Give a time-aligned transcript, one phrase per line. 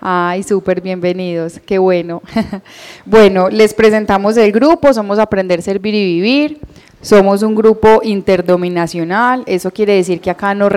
[0.00, 2.22] Ay, súper bienvenidos, qué bueno.
[3.04, 6.60] bueno, les presentamos el grupo, somos Aprender, Servir y Vivir.
[7.00, 10.68] Somos un grupo interdominacional, eso quiere decir que acá no,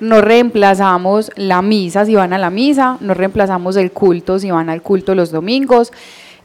[0.00, 4.70] no reemplazamos la misa si van a la misa, no reemplazamos el culto si van
[4.70, 5.92] al culto los domingos.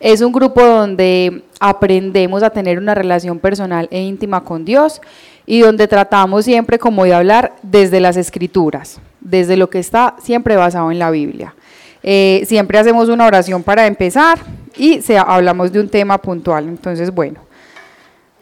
[0.01, 5.01] Es un grupo donde aprendemos a tener una relación personal e íntima con Dios
[5.45, 10.57] y donde tratamos siempre como de hablar desde las escrituras, desde lo que está siempre
[10.57, 11.55] basado en la Biblia.
[12.03, 14.37] Eh, siempre hacemos una oración para empezar
[14.75, 16.67] y se, hablamos de un tema puntual.
[16.67, 17.39] Entonces, bueno,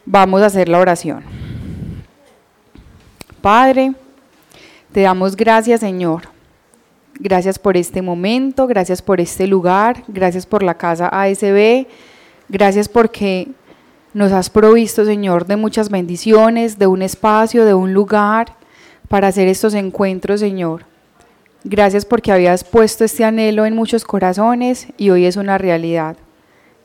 [0.04, 1.22] vamos a hacer la oración.
[3.40, 3.92] Padre,
[4.92, 6.22] te damos gracias, Señor.
[7.18, 11.86] Gracias por este momento, gracias por este lugar, gracias por la casa ASB,
[12.48, 13.48] gracias porque
[14.14, 18.56] nos has provisto, Señor, de muchas bendiciones, de un espacio, de un lugar
[19.08, 20.84] para hacer estos encuentros, Señor.
[21.64, 26.16] Gracias porque habías puesto este anhelo en muchos corazones y hoy es una realidad.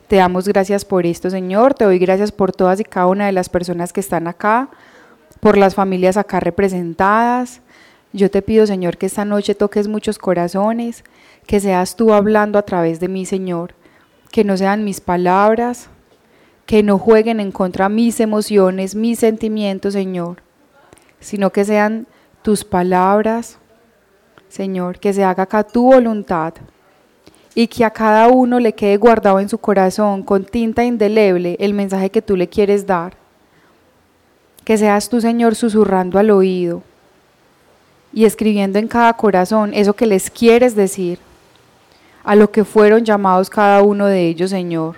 [0.06, 1.74] Te damos gracias por esto, Señor.
[1.74, 4.68] Te doy gracias por todas y cada una de las personas que están acá,
[5.40, 7.60] por las familias acá representadas.
[8.12, 11.02] Yo te pido, Señor, que esta noche toques muchos corazones,
[11.46, 13.74] que seas tú hablando a través de mí, Señor.
[14.30, 15.90] Que no sean mis palabras,
[16.66, 20.42] que no jueguen en contra mis emociones, mis sentimientos, Señor,
[21.18, 22.06] sino que sean
[22.42, 23.58] tus palabras,
[24.48, 26.54] Señor, que se haga acá tu voluntad
[27.54, 31.74] y que a cada uno le quede guardado en su corazón con tinta indeleble el
[31.74, 33.14] mensaje que tú le quieres dar.
[34.64, 36.82] Que seas tú, Señor, susurrando al oído
[38.12, 41.18] y escribiendo en cada corazón eso que les quieres decir,
[42.24, 44.96] a lo que fueron llamados cada uno de ellos, Señor.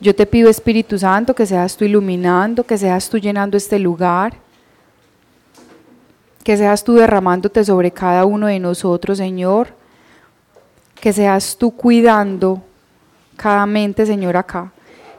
[0.00, 4.34] Yo te pido, Espíritu Santo, que seas tú iluminando, que seas tú llenando este lugar
[6.42, 9.68] que seas tú derramándote sobre cada uno de nosotros, Señor,
[11.00, 12.62] que seas tú cuidando
[13.36, 14.72] cada mente, Señor, acá.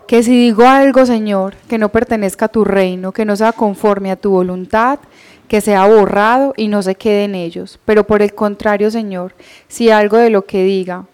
[0.07, 4.11] Que si digo algo, Señor, que no pertenezca a tu reino, que no sea conforme
[4.11, 4.99] a tu voluntad,
[5.47, 7.79] que sea borrado y no se quede en ellos.
[7.85, 9.33] Pero por el contrario, Señor,
[9.67, 11.05] si algo de lo que diga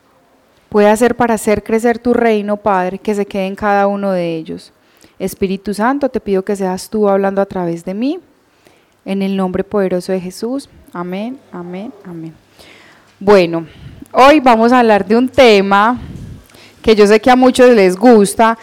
[0.70, 4.36] puede hacer para hacer crecer tu reino, Padre, que se quede en cada uno de
[4.36, 4.74] ellos.
[5.20, 8.20] Espíritu Santo, te pido que seas tú hablando a través de mí
[9.08, 10.70] en el nombre poderoso de Jesús.
[10.94, 12.34] Amén, amén, amén.
[13.20, 13.66] Bueno,
[14.12, 15.98] hoy vamos a hablar de un tema
[16.82, 18.58] que yo sé que a muchos les gusta.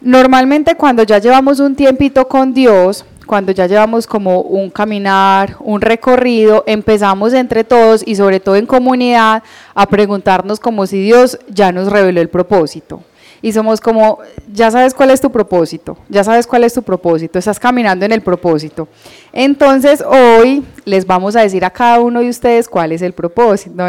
[0.00, 5.80] Normalmente cuando ya llevamos un tiempito con Dios, cuando ya llevamos como un caminar, un
[5.80, 9.42] recorrido, empezamos entre todos y sobre todo en comunidad
[9.74, 13.02] a preguntarnos como si Dios ya nos reveló el propósito
[13.40, 14.18] y somos como,
[14.52, 18.12] ya sabes cuál es tu propósito, ya sabes cuál es tu propósito, estás caminando en
[18.12, 18.88] el propósito.
[19.32, 23.84] Entonces hoy les vamos a decir a cada uno de ustedes cuál es el propósito.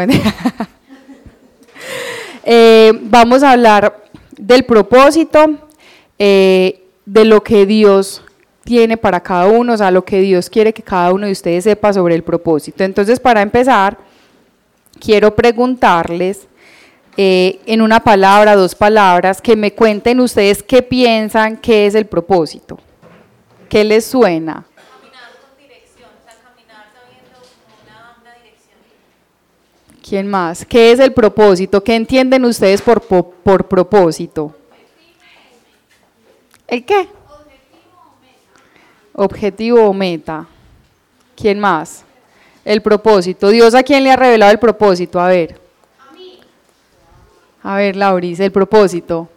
[2.42, 4.02] Eh, vamos a hablar
[4.36, 5.56] del propósito,
[6.18, 8.22] eh, de lo que Dios
[8.64, 11.64] tiene para cada uno, o sea, lo que Dios quiere que cada uno de ustedes
[11.64, 12.82] sepa sobre el propósito.
[12.82, 13.98] Entonces, para empezar,
[14.98, 16.46] quiero preguntarles
[17.22, 22.06] eh, en una palabra, dos palabras, que me cuenten ustedes qué piensan que es el
[22.06, 22.78] propósito.
[23.68, 24.64] ¿Qué les suena?
[24.74, 26.86] Caminar con dirección, o sea, caminar
[27.84, 28.24] una.
[30.02, 30.64] ¿Quién más?
[30.64, 31.84] ¿Qué es el propósito?
[31.84, 34.56] ¿Qué entienden ustedes por, por, propósito?
[36.66, 37.06] ¿El qué?
[39.12, 40.46] Objetivo o meta.
[41.36, 42.02] ¿Quién más?
[42.64, 43.50] El propósito.
[43.50, 45.20] ¿Dios a quién le ha revelado el propósito?
[45.20, 45.69] A ver.
[47.62, 49.28] A ver, Lauris, el propósito.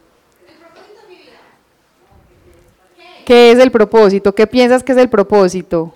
[3.24, 4.34] ¿Qué es el propósito?
[4.34, 5.94] ¿Qué piensas que es el propósito?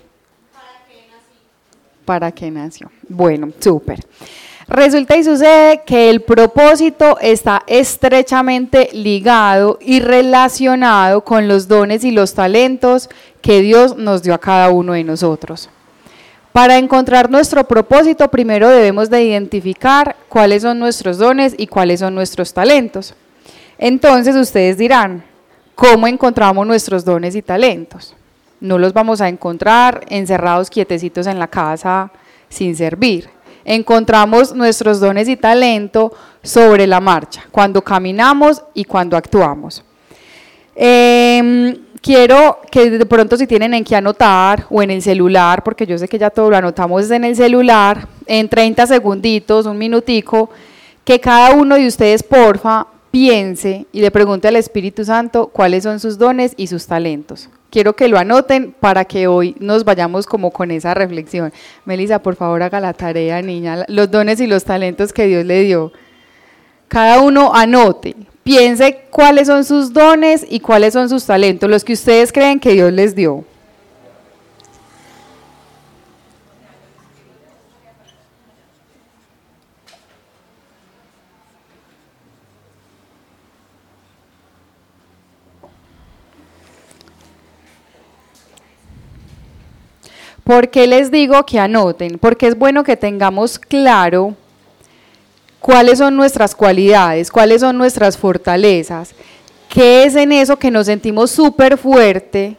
[0.51, 2.05] ¿Para qué nació?
[2.05, 2.91] ¿Para qué nació?
[3.07, 3.99] Bueno, súper.
[4.67, 12.11] Resulta y sucede que el propósito está estrechamente ligado y relacionado con los dones y
[12.11, 13.09] los talentos
[13.41, 15.69] que Dios nos dio a cada uno de nosotros.
[16.51, 22.15] Para encontrar nuestro propósito, primero debemos de identificar cuáles son nuestros dones y cuáles son
[22.15, 23.13] nuestros talentos.
[23.77, 25.23] Entonces ustedes dirán,
[25.75, 28.15] ¿cómo encontramos nuestros dones y talentos?
[28.59, 32.11] No los vamos a encontrar encerrados quietecitos en la casa
[32.49, 33.29] sin servir.
[33.63, 39.83] Encontramos nuestros dones y talento sobre la marcha, cuando caminamos y cuando actuamos.
[40.75, 45.85] Eh, quiero que de pronto si tienen en qué anotar o en el celular, porque
[45.85, 50.49] yo sé que ya todo lo anotamos en el celular, en 30 segunditos, un minutico,
[51.03, 55.99] que cada uno de ustedes, porfa, piense y le pregunte al Espíritu Santo cuáles son
[55.99, 57.49] sus dones y sus talentos.
[57.71, 61.53] Quiero que lo anoten para que hoy nos vayamos como con esa reflexión.
[61.85, 65.61] Melissa, por favor, haga la tarea, niña, los dones y los talentos que Dios le
[65.61, 65.91] dio.
[66.87, 68.15] Cada uno anote,
[68.49, 72.71] piense cuáles son sus dones y cuáles son sus talentos, los que ustedes creen que
[72.71, 73.45] Dios les dio.
[90.43, 92.17] ¿Por qué les digo que anoten?
[92.17, 94.35] Porque es bueno que tengamos claro
[95.59, 99.13] cuáles son nuestras cualidades, cuáles son nuestras fortalezas,
[99.67, 102.57] qué es en eso que nos sentimos súper fuerte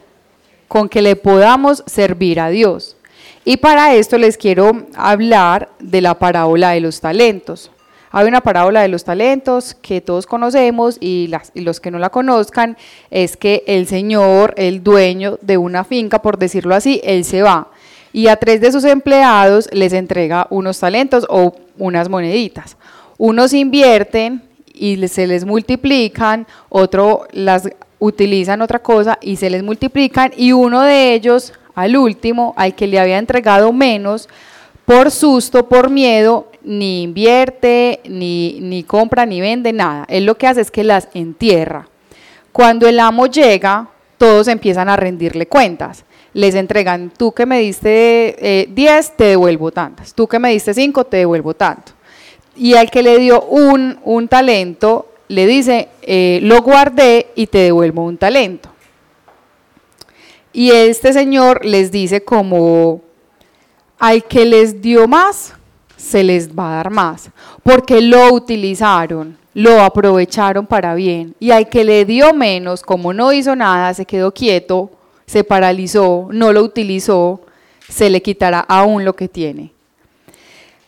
[0.67, 2.95] con que le podamos servir a Dios.
[3.43, 7.71] Y para esto les quiero hablar de la parábola de los talentos.
[8.11, 12.09] Hay una parábola de los talentos que todos conocemos y, las, los que no la
[12.09, 12.77] conozcan
[13.09, 17.69] es que el señor, el dueño de una finca, por decirlo así, él se va
[18.13, 22.77] y a tres de sus empleados les entrega unos talentos o unas moneditas.
[23.23, 24.41] Unos invierten
[24.73, 27.69] y se les multiplican, otro las
[27.99, 32.87] utilizan otra cosa y se les multiplican y uno de ellos, al último, al que
[32.87, 34.27] le había entregado menos,
[34.85, 40.05] por susto, por miedo, ni invierte, ni, ni compra, ni vende nada.
[40.09, 41.87] Él lo que hace es que las entierra.
[42.51, 48.67] Cuando el amo llega, todos empiezan a rendirle cuentas les entregan, tú que me diste
[48.69, 51.91] 10, eh, te devuelvo tantas, tú que me diste 5, te devuelvo tanto.
[52.55, 57.59] Y al que le dio un, un talento, le dice, eh, lo guardé y te
[57.59, 58.69] devuelvo un talento.
[60.53, 63.01] Y este señor les dice como,
[63.97, 65.53] al que les dio más,
[65.95, 67.29] se les va a dar más,
[67.63, 71.35] porque lo utilizaron, lo aprovecharon para bien.
[71.39, 74.91] Y al que le dio menos, como no hizo nada, se quedó quieto,
[75.25, 77.41] se paralizó, no lo utilizó,
[77.87, 79.71] se le quitará aún lo que tiene.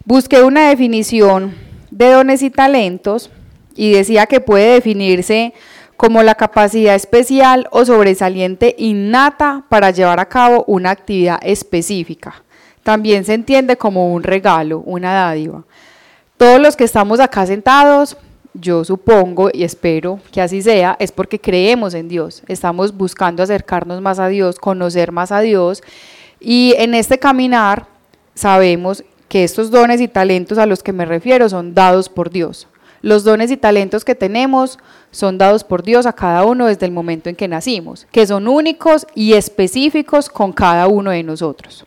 [0.05, 1.55] Busqué una definición
[1.89, 3.29] de dones y talentos
[3.73, 5.53] y decía que puede definirse
[5.95, 12.43] como la capacidad especial o sobresaliente innata para llevar a cabo una actividad específica.
[12.83, 15.63] También se entiende como un regalo, una dádiva.
[16.35, 18.17] Todos los que estamos acá sentados
[18.53, 24.01] yo supongo y espero que así sea, es porque creemos en Dios, estamos buscando acercarnos
[24.01, 25.81] más a Dios, conocer más a Dios
[26.39, 27.87] y en este caminar
[28.35, 29.03] sabemos
[29.33, 32.67] que estos dones y talentos a los que me refiero son dados por Dios.
[33.01, 34.77] Los dones y talentos que tenemos
[35.09, 38.47] son dados por Dios a cada uno desde el momento en que nacimos, que son
[38.47, 41.83] únicos y específicos con cada uno de nosotros.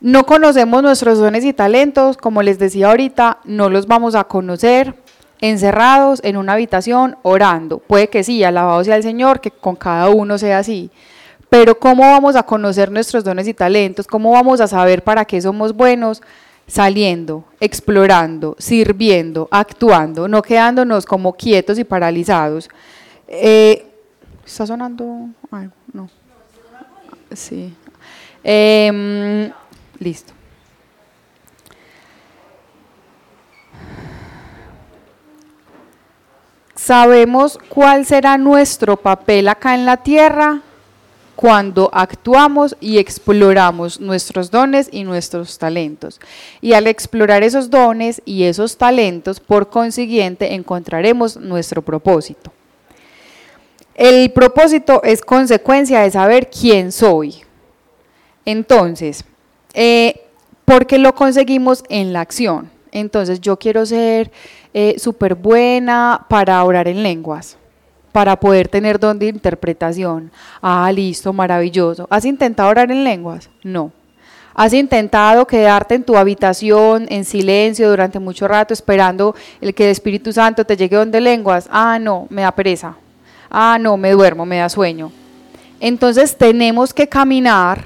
[0.00, 4.96] No conocemos nuestros dones y talentos, como les decía ahorita, no los vamos a conocer
[5.40, 7.78] encerrados en una habitación orando.
[7.78, 10.90] Puede que sí, alabado sea el Señor, que con cada uno sea así.
[11.48, 14.06] Pero ¿cómo vamos a conocer nuestros dones y talentos?
[14.06, 16.22] ¿Cómo vamos a saber para qué somos buenos?
[16.66, 22.68] Saliendo, explorando, sirviendo, actuando, no quedándonos como quietos y paralizados.
[23.26, 23.86] Eh,
[24.44, 25.72] ¿Está sonando algo?
[25.92, 26.10] No.
[27.32, 27.74] Sí.
[28.44, 29.50] Eh,
[29.98, 30.32] Listo.
[36.74, 40.62] Sabemos cuál será nuestro papel acá en la tierra
[41.38, 46.20] cuando actuamos y exploramos nuestros dones y nuestros talentos.
[46.60, 52.52] Y al explorar esos dones y esos talentos, por consiguiente, encontraremos nuestro propósito.
[53.94, 57.36] El propósito es consecuencia de saber quién soy.
[58.44, 59.24] Entonces,
[59.74, 60.20] eh,
[60.64, 62.68] porque lo conseguimos en la acción.
[62.90, 64.32] Entonces yo quiero ser
[64.74, 67.57] eh, súper buena para orar en lenguas,
[68.18, 70.32] para poder tener don de interpretación.
[70.60, 72.08] Ah, listo, maravilloso.
[72.10, 73.48] ¿Has intentado orar en lenguas?
[73.62, 73.92] No.
[74.56, 79.90] ¿Has intentado quedarte en tu habitación en silencio durante mucho rato esperando el que el
[79.90, 81.68] Espíritu Santo te llegue don de lenguas?
[81.70, 82.96] Ah, no, me da pereza.
[83.48, 85.12] Ah, no, me duermo, me da sueño.
[85.78, 87.84] Entonces tenemos que caminar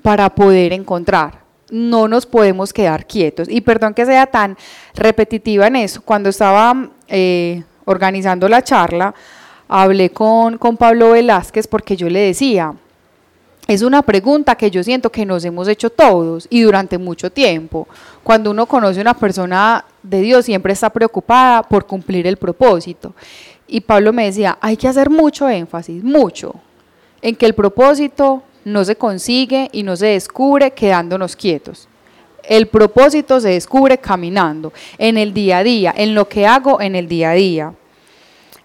[0.00, 1.40] para poder encontrar.
[1.72, 3.48] No nos podemos quedar quietos.
[3.50, 4.56] Y perdón que sea tan
[4.94, 6.02] repetitiva en eso.
[6.02, 9.12] Cuando estaba eh, organizando la charla,
[9.68, 12.74] hablé con, con Pablo Velázquez porque yo le decía,
[13.66, 17.88] es una pregunta que yo siento que nos hemos hecho todos y durante mucho tiempo.
[18.22, 23.12] Cuando uno conoce a una persona de Dios, siempre está preocupada por cumplir el propósito.
[23.66, 26.54] Y Pablo me decía, hay que hacer mucho énfasis, mucho,
[27.20, 31.88] en que el propósito no se consigue y no se descubre quedándonos quietos.
[32.44, 36.94] El propósito se descubre caminando, en el día a día, en lo que hago en
[36.94, 37.72] el día a día.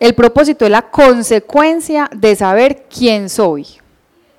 [0.01, 3.67] El propósito es la consecuencia de saber quién soy,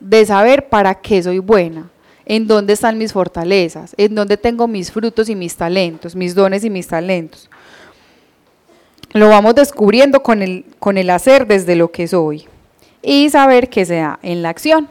[0.01, 1.89] de saber para qué soy buena,
[2.27, 6.65] en dónde están mis fortalezas, en dónde tengo mis frutos y mis talentos, mis dones
[6.65, 7.49] y mis talentos.
[9.13, 12.49] lo vamos descubriendo con el, con el hacer desde lo que soy
[13.01, 14.89] y saber que se da en la acción.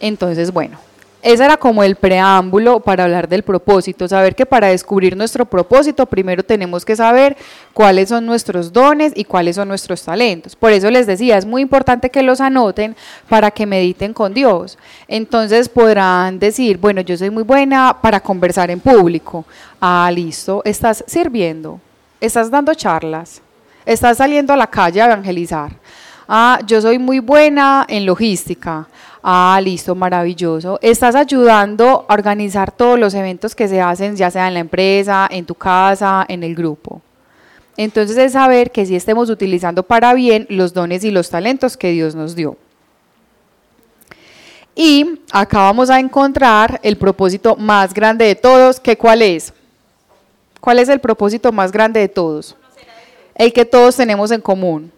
[0.00, 0.78] Entonces, bueno,
[1.22, 6.06] ese era como el preámbulo para hablar del propósito, saber que para descubrir nuestro propósito
[6.06, 7.36] primero tenemos que saber
[7.74, 10.56] cuáles son nuestros dones y cuáles son nuestros talentos.
[10.56, 12.96] Por eso les decía, es muy importante que los anoten
[13.28, 14.78] para que mediten con Dios.
[15.08, 19.44] Entonces podrán decir, bueno, yo soy muy buena para conversar en público.
[19.78, 21.80] Ah, listo, estás sirviendo,
[22.18, 23.42] estás dando charlas,
[23.84, 25.72] estás saliendo a la calle a evangelizar.
[26.26, 28.86] Ah, yo soy muy buena en logística.
[29.22, 30.78] Ah, listo, maravilloso.
[30.80, 35.28] Estás ayudando a organizar todos los eventos que se hacen, ya sea en la empresa,
[35.30, 37.02] en tu casa, en el grupo.
[37.76, 41.90] Entonces es saber que si estemos utilizando para bien los dones y los talentos que
[41.90, 42.56] Dios nos dio.
[44.74, 49.52] Y acá vamos a encontrar el propósito más grande de todos, que cuál es?
[50.60, 52.56] ¿Cuál es el propósito más grande de todos?
[53.34, 54.92] El que todos tenemos en común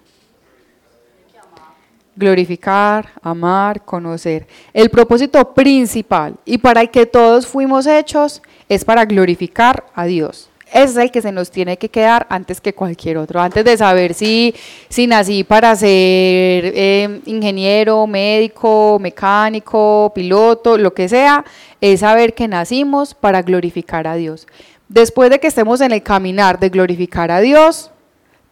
[2.16, 4.46] glorificar, amar, conocer.
[4.72, 10.48] El propósito principal y para el que todos fuimos hechos es para glorificar a Dios.
[10.72, 13.40] Es el que se nos tiene que quedar antes que cualquier otro.
[13.40, 14.54] Antes de saber si,
[14.88, 21.44] si nací para ser eh, ingeniero, médico, mecánico, piloto, lo que sea,
[21.82, 24.46] es saber que nacimos para glorificar a Dios.
[24.88, 27.91] Después de que estemos en el caminar de glorificar a Dios,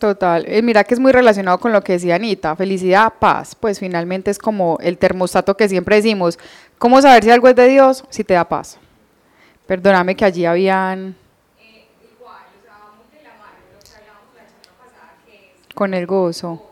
[0.00, 3.78] Total, eh, mira que es muy relacionado con lo que decía Anita, felicidad, paz, pues
[3.78, 6.38] finalmente es como el termostato que siempre decimos,
[6.78, 8.02] ¿cómo saber si algo es de Dios?
[8.08, 8.78] Si te da paz.
[9.66, 11.14] Perdóname que allí habían...
[15.74, 16.69] Con el gozo.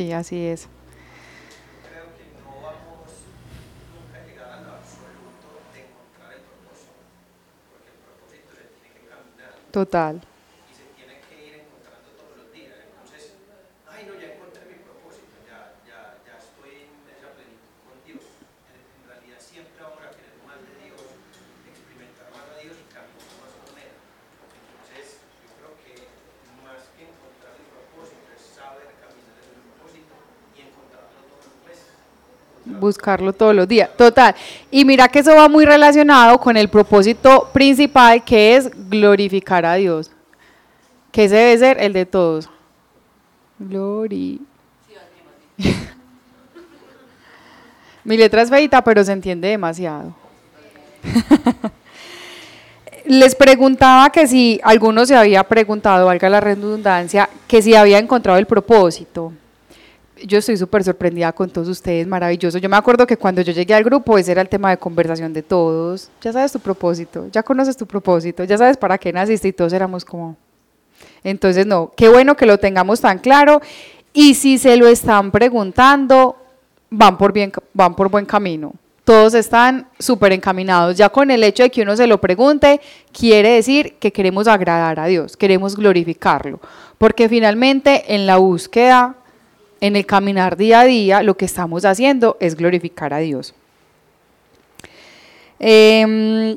[0.00, 0.66] Sí, así es.
[1.86, 3.10] Creo que no vamos
[3.92, 7.04] nunca a llegar al absoluto de encontrar el propósito,
[7.68, 9.52] porque el propósito se tiene que caminar.
[9.70, 10.29] Total.
[33.00, 33.88] Buscarlo todos los días.
[33.96, 34.34] Total.
[34.70, 39.74] Y mira que eso va muy relacionado con el propósito principal que es glorificar a
[39.74, 40.10] Dios.
[41.10, 42.50] Que ese debe ser el de todos.
[43.58, 44.40] Glory.
[48.04, 50.14] Mi letra es feita, pero se entiende demasiado.
[53.06, 58.38] Les preguntaba que si alguno se había preguntado, valga la redundancia, que si había encontrado
[58.38, 59.32] el propósito.
[60.26, 62.58] Yo estoy súper sorprendida con todos ustedes, maravilloso.
[62.58, 65.32] Yo me acuerdo que cuando yo llegué al grupo, ese era el tema de conversación
[65.32, 66.10] de todos.
[66.20, 69.72] Ya sabes tu propósito, ya conoces tu propósito, ya sabes para qué naciste y todos
[69.72, 70.36] éramos como...
[71.24, 73.60] Entonces, no, qué bueno que lo tengamos tan claro.
[74.12, 76.36] Y si se lo están preguntando,
[76.90, 78.72] van por, bien, van por buen camino.
[79.04, 80.96] Todos están súper encaminados.
[80.96, 82.80] Ya con el hecho de que uno se lo pregunte,
[83.12, 86.60] quiere decir que queremos agradar a Dios, queremos glorificarlo.
[86.98, 89.16] Porque finalmente en la búsqueda,
[89.80, 93.54] en el caminar día a día, lo que estamos haciendo es glorificar a Dios.
[95.58, 96.56] Em,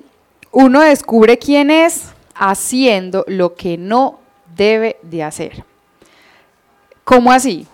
[0.52, 4.20] uno descubre quién es haciendo lo que no
[4.56, 5.64] debe de hacer.
[7.04, 7.68] ¿Cómo así?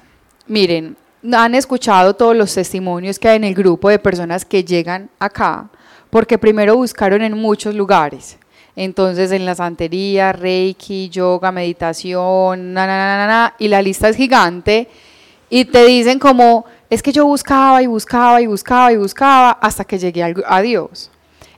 [0.47, 0.95] Miren,
[1.31, 5.69] han escuchado todos los testimonios que hay en el grupo de personas que llegan acá,
[6.09, 8.37] porque primero buscaron en muchos lugares.
[8.75, 14.87] Entonces, en la santería, reiki, yoga, meditación, na, y la lista es gigante.
[15.49, 19.83] Y te dicen como, es que yo buscaba y buscaba y buscaba y buscaba hasta
[19.83, 21.11] que llegué a Dios.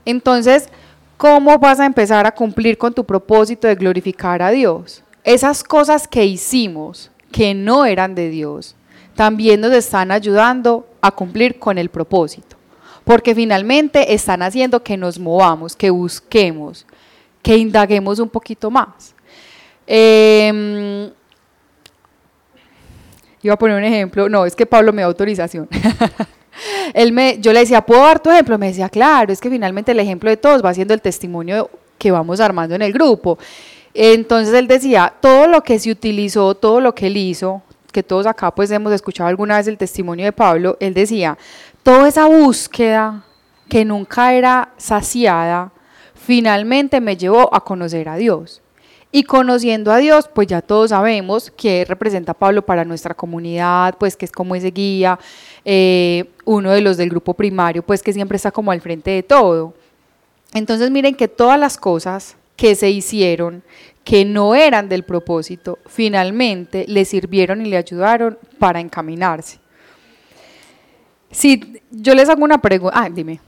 [0.06, 0.70] Entonces,
[1.18, 5.04] ¿cómo vas a empezar a cumplir con tu propósito de glorificar a Dios?
[5.24, 8.76] Esas cosas que hicimos, que no eran de Dios,
[9.16, 12.56] también nos están ayudando a cumplir con el propósito,
[13.04, 16.86] porque finalmente están haciendo que nos movamos, que busquemos,
[17.42, 19.14] que indaguemos un poquito más.
[19.86, 21.12] Eh,
[23.44, 25.68] iba a poner un ejemplo, no, es que Pablo me da autorización.
[26.94, 28.58] Él me, yo le decía, ¿puedo dar tu ejemplo?
[28.58, 32.12] Me decía, claro, es que finalmente el ejemplo de todos va siendo el testimonio que
[32.12, 33.38] vamos armando en el grupo.
[33.94, 38.26] Entonces él decía, todo lo que se utilizó, todo lo que él hizo, que todos
[38.26, 41.38] acá pues hemos escuchado alguna vez el testimonio de Pablo, él decía,
[41.84, 43.24] toda esa búsqueda
[43.68, 45.72] que nunca era saciada,
[46.14, 48.61] finalmente me llevó a conocer a Dios.
[49.12, 54.16] Y conociendo a Dios, pues ya todos sabemos que representa Pablo para nuestra comunidad, pues
[54.16, 55.20] que es como ese guía,
[55.66, 59.24] eh, uno de los del grupo primario, pues que siempre está como al frente de
[59.24, 59.74] todo.
[60.54, 63.64] Entonces miren que todas las cosas que se hicieron,
[64.06, 69.60] que no eran del propósito, finalmente le sirvieron y le ayudaron para encaminarse.
[71.32, 73.40] Si yo les hago una pregunta, ah, dime.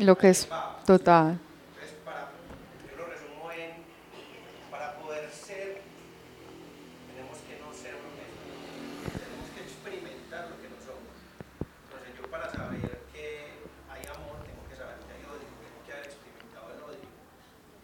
[0.00, 0.48] Lo que es
[0.86, 1.36] total.
[1.36, 2.32] Entonces, para,
[2.88, 3.84] yo lo resumo en,
[4.70, 5.84] para poder ser,
[7.12, 11.12] tenemos que no ser lo que somos, tenemos que experimentar lo que no somos.
[11.84, 13.60] Entonces, yo para saber que
[13.92, 17.08] hay amor, tengo que saber que hay odio, tengo que haber experimentado el odio.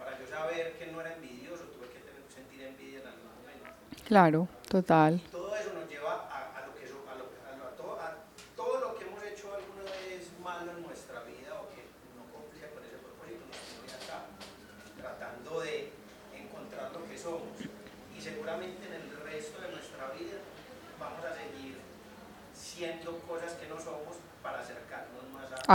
[0.01, 3.77] Para yo saber que no era envidioso, tuve que tener, sentir envidia en algún momento.
[4.09, 5.21] Claro, total.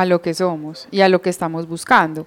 [0.02, 2.26] A lo que somos y a lo que estamos buscando.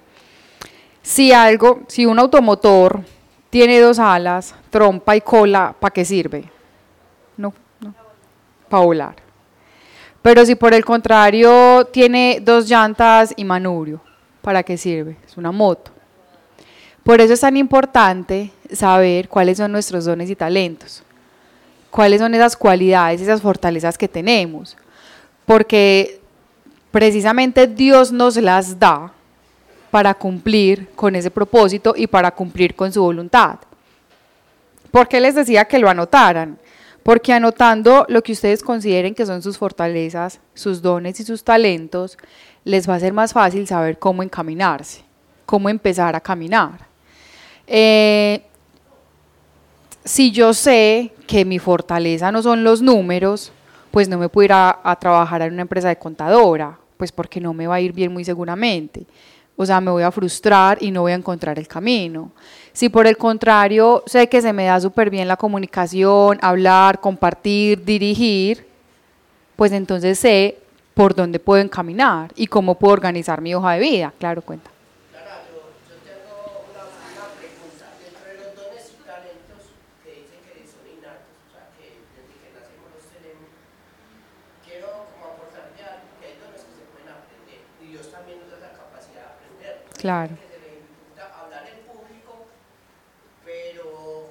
[1.02, 3.02] Si algo, si un automotor
[3.50, 6.50] tiene dos alas, trompa y cola, ¿para qué sirve?
[7.36, 7.94] No, no,
[8.68, 9.16] para volar.
[10.22, 14.00] Pero si por el contrario tiene dos llantas y manubrio,
[14.40, 15.16] ¿para qué sirve?
[15.26, 15.90] Es una moto.
[17.02, 21.02] Por eso es tan importante saber cuáles son nuestros dones y talentos,
[21.90, 24.74] cuáles son esas cualidades, esas fortalezas que tenemos,
[25.44, 26.23] porque
[26.94, 29.12] precisamente Dios nos las da
[29.90, 33.58] para cumplir con ese propósito y para cumplir con su voluntad.
[34.92, 36.56] ¿Por qué les decía que lo anotaran?
[37.02, 42.16] Porque anotando lo que ustedes consideren que son sus fortalezas, sus dones y sus talentos,
[42.62, 45.02] les va a ser más fácil saber cómo encaminarse,
[45.46, 46.86] cómo empezar a caminar.
[47.66, 48.40] Eh,
[50.04, 53.50] si yo sé que mi fortaleza no son los números,
[53.90, 57.40] pues no me puedo ir a, a trabajar en una empresa de contadora pues porque
[57.40, 59.06] no me va a ir bien muy seguramente.
[59.56, 62.32] O sea, me voy a frustrar y no voy a encontrar el camino.
[62.72, 67.84] Si por el contrario sé que se me da súper bien la comunicación, hablar, compartir,
[67.84, 68.66] dirigir,
[69.54, 70.58] pues entonces sé
[70.94, 74.12] por dónde puedo encaminar y cómo puedo organizar mi hoja de vida.
[74.18, 74.73] Claro, cuenta.
[90.04, 90.36] Claro.
[91.16, 92.44] hablar en público,
[93.42, 94.28] pero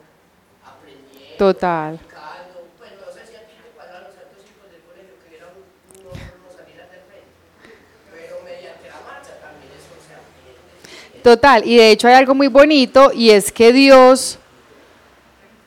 [1.36, 2.00] Total.
[2.08, 5.48] Caldo, pues no sé si aquí te pasan los altos hijos del colegio que era
[5.48, 7.26] un, un no salir a hacer frente,
[8.12, 11.24] pero mediante la marcha también eso se aprende.
[11.24, 14.38] Total, y de hecho hay algo muy bonito y es que Dios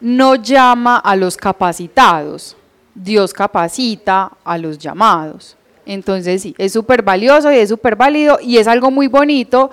[0.01, 2.57] no llama a los capacitados,
[2.95, 5.57] Dios capacita a los llamados.
[5.87, 9.70] Entonces sí, es súper valioso y es súper válido y es algo muy bonito,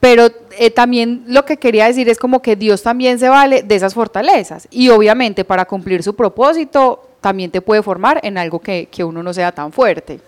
[0.00, 3.74] pero eh, también lo que quería decir es como que Dios también se vale de
[3.74, 8.86] esas fortalezas y obviamente para cumplir su propósito también te puede formar en algo que,
[8.90, 10.20] que uno no sea tan fuerte.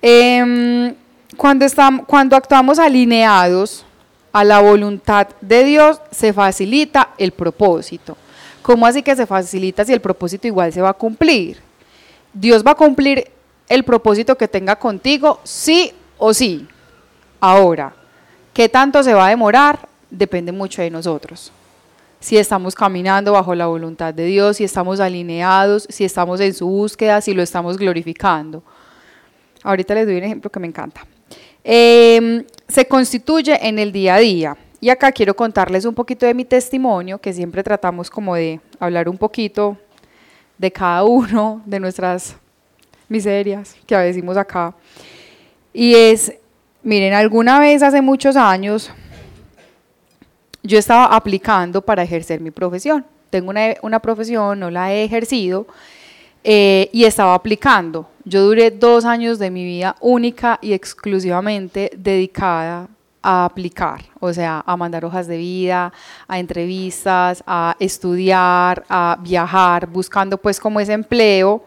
[0.00, 0.94] Em,
[1.36, 3.84] cuando, estamos, cuando actuamos alineados
[4.32, 8.16] a la voluntad de Dios, se facilita el propósito.
[8.62, 11.58] ¿Cómo así que se facilita si el propósito igual se va a cumplir?
[12.32, 13.30] Dios va a cumplir
[13.68, 16.66] el propósito que tenga contigo, sí o sí.
[17.40, 17.94] Ahora,
[18.52, 19.88] ¿qué tanto se va a demorar?
[20.10, 21.52] Depende mucho de nosotros.
[22.20, 26.68] Si estamos caminando bajo la voluntad de Dios, si estamos alineados, si estamos en su
[26.68, 28.62] búsqueda, si lo estamos glorificando.
[29.62, 31.06] Ahorita les doy un ejemplo que me encanta.
[31.64, 34.56] Eh, se constituye en el día a día.
[34.80, 39.08] Y acá quiero contarles un poquito de mi testimonio, que siempre tratamos como de hablar
[39.08, 39.76] un poquito
[40.58, 42.36] de cada uno de nuestras
[43.08, 44.74] miserias que decimos acá.
[45.72, 46.32] Y es,
[46.82, 48.90] miren, alguna vez hace muchos años
[50.62, 53.04] yo estaba aplicando para ejercer mi profesión.
[53.30, 55.66] Tengo una, una profesión, no la he ejercido,
[56.44, 58.08] eh, y estaba aplicando.
[58.24, 62.88] Yo duré dos años de mi vida única y exclusivamente dedicada
[63.22, 65.92] a aplicar, o sea, a mandar hojas de vida,
[66.26, 71.64] a entrevistas, a estudiar, a viajar, buscando pues como ese empleo.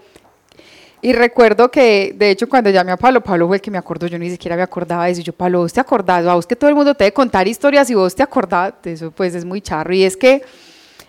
[1.01, 4.07] Y recuerdo que, de hecho, cuando llamé a Pablo, Pablo fue el que me acordó,
[4.07, 5.21] yo ni siquiera me acordaba de eso.
[5.21, 6.25] Yo, Pablo, ¿vos te acordás?
[6.25, 9.35] Vos que todo el mundo te debe contar historias y vos te acordás eso, pues
[9.35, 9.93] es muy charro.
[9.93, 10.43] Y es que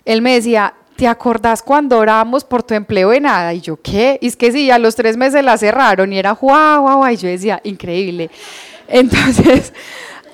[0.05, 3.55] él me decía, ¿te acordás cuando orábamos por tu empleo de nada?
[3.55, 4.19] Y yo, ¿qué?
[4.21, 7.13] Y es que sí, a los tres meses la cerraron y era guau, guau, guau.
[7.13, 8.31] Y yo decía, increíble.
[8.89, 9.73] Entonces,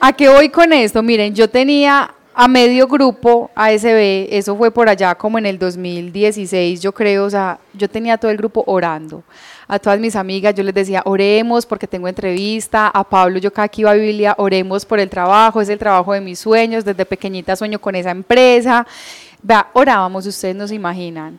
[0.04, 1.00] ¿A qué voy con esto?
[1.00, 6.80] Miren, yo tenía a medio grupo ASB, eso fue por allá como en el 2016,
[6.80, 9.22] yo creo, o sea, yo tenía todo el grupo orando.
[9.68, 13.68] A todas mis amigas yo les decía, oremos porque tengo entrevista, a Pablo yo cada
[13.68, 17.54] que a Biblia, oremos por el trabajo, es el trabajo de mis sueños, desde pequeñita
[17.54, 18.84] sueño con esa empresa.
[19.40, 21.38] Vea, orábamos, ustedes no se imaginan.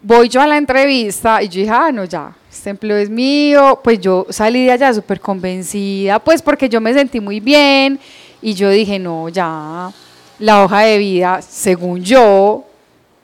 [0.00, 3.78] Voy yo a la entrevista y yo dije, ah, no, ya, este empleo es mío,
[3.82, 8.00] pues yo salí de allá súper convencida, pues porque yo me sentí muy bien
[8.42, 9.90] y yo dije, no, ya,
[10.38, 12.64] la hoja de vida, según yo,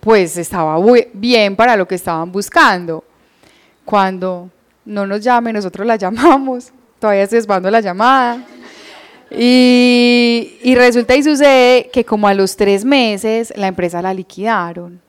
[0.01, 0.79] pues estaba
[1.13, 3.03] bien para lo que estaban buscando.
[3.85, 4.49] Cuando
[4.85, 8.45] no nos llamen, nosotros la llamamos, todavía estoy esperando la llamada.
[9.29, 15.01] Y, y resulta y sucede que como a los tres meses la empresa la liquidaron.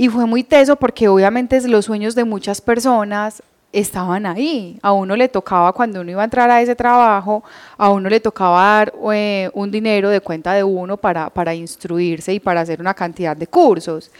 [0.00, 4.78] Y fue muy teso porque obviamente los sueños de muchas personas estaban ahí.
[4.80, 7.44] A uno le tocaba, cuando uno iba a entrar a ese trabajo,
[7.76, 12.32] a uno le tocaba dar eh, un dinero de cuenta de uno para, para instruirse
[12.32, 14.10] y para hacer una cantidad de cursos.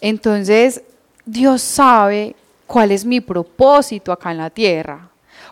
[0.00, 0.82] Entonces,
[1.24, 2.34] Dios sabe
[2.66, 5.09] cuál es mi propósito acá en la tierra.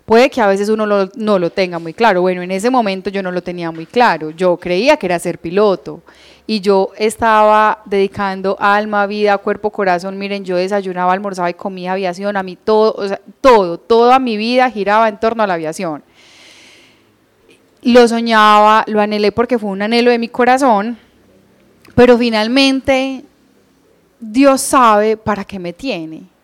[0.09, 2.23] Puede que a veces uno no lo tenga muy claro.
[2.23, 4.31] Bueno, en ese momento yo no lo tenía muy claro.
[4.31, 6.01] Yo creía que era ser piloto
[6.47, 10.17] y yo estaba dedicando alma, vida, cuerpo, corazón.
[10.17, 12.39] Miren, yo desayunaba, almorzaba y comía aviación.
[12.39, 16.03] A mí todo, o sea, todo, toda mi vida giraba en torno a la aviación.
[17.83, 20.97] Lo soñaba, lo anhelé porque fue un anhelo de mi corazón,
[21.95, 23.25] pero finalmente
[24.19, 26.38] Dios sabe para qué me tiene.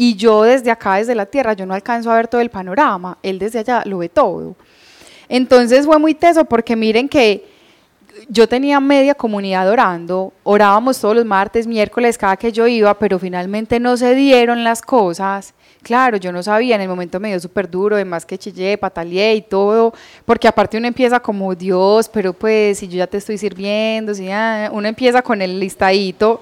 [0.00, 3.18] Y yo desde acá, desde la tierra, yo no alcanzo a ver todo el panorama.
[3.20, 4.54] Él desde allá lo ve todo.
[5.28, 7.44] Entonces fue muy teso porque miren que
[8.28, 13.18] yo tenía media comunidad orando, orábamos todos los martes, miércoles, cada que yo iba, pero
[13.18, 15.52] finalmente no se dieron las cosas.
[15.82, 19.34] Claro, yo no sabía, en el momento me dio súper duro, además que chillé, pataleé
[19.34, 19.92] y todo,
[20.24, 24.28] porque aparte uno empieza como Dios, pero pues si yo ya te estoy sirviendo, si
[24.70, 26.40] uno empieza con el listadito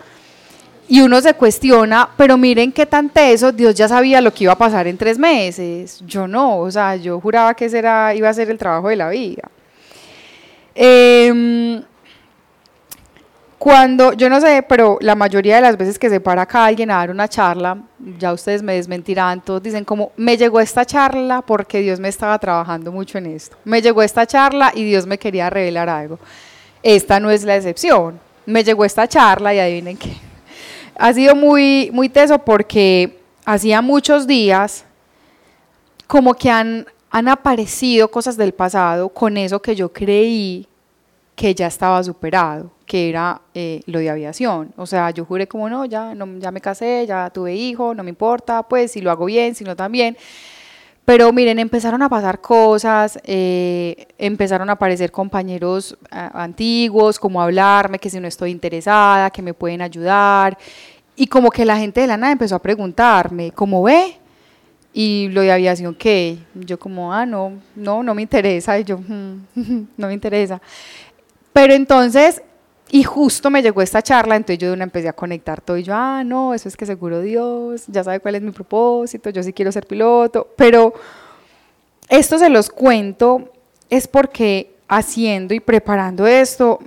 [0.88, 4.52] y uno se cuestiona, pero miren qué tan teso, Dios ya sabía lo que iba
[4.52, 6.00] a pasar en tres meses.
[6.06, 8.96] Yo no, o sea, yo juraba que ese era, iba a ser el trabajo de
[8.96, 9.50] la vida.
[10.74, 11.82] Eh,
[13.58, 16.90] cuando, yo no sé, pero la mayoría de las veces que se para acá alguien
[16.90, 17.78] a dar una charla,
[18.18, 22.38] ya ustedes me desmentirán, todos dicen como, me llegó esta charla porque Dios me estaba
[22.38, 23.56] trabajando mucho en esto.
[23.64, 26.18] Me llegó esta charla y Dios me quería revelar algo.
[26.82, 28.20] Esta no es la excepción.
[28.44, 30.12] Me llegó esta charla y adivinen qué.
[30.98, 34.84] Ha sido muy, muy teso porque hacía muchos días
[36.06, 40.68] como que han han aparecido cosas del pasado con eso que yo creí
[41.34, 44.72] que ya estaba superado, que era eh, lo de aviación.
[44.76, 48.02] O sea, yo juré como no, ya, no, ya me casé, ya tuve hijo, no
[48.02, 50.16] me importa, pues si lo hago bien, si no también.
[51.06, 58.10] Pero miren, empezaron a pasar cosas, eh, empezaron a aparecer compañeros antiguos, como hablarme que
[58.10, 60.58] si no estoy interesada, que me pueden ayudar.
[61.14, 64.18] Y como que la gente de la nada empezó a preguntarme, ¿cómo ve?
[64.92, 66.38] Y lo de aviación, ¿qué?
[66.54, 68.76] Yo como, ah, no, no, no me interesa.
[68.76, 69.46] Y yo, mm,
[69.96, 70.60] no me interesa.
[71.52, 72.42] Pero entonces,
[72.90, 75.82] y justo me llegó esta charla, entonces yo de una empecé a conectar todo y
[75.82, 79.42] yo, ah, no, eso es que seguro Dios, ya sabe cuál es mi propósito, yo
[79.42, 80.48] sí quiero ser piloto.
[80.56, 80.94] Pero
[82.08, 83.50] esto se los cuento
[83.90, 86.78] es porque haciendo y preparando esto,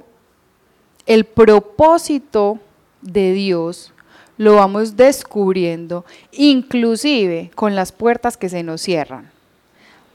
[1.06, 2.60] el propósito
[3.02, 3.94] de Dios
[4.38, 9.30] lo vamos descubriendo, inclusive con las puertas que se nos cierran.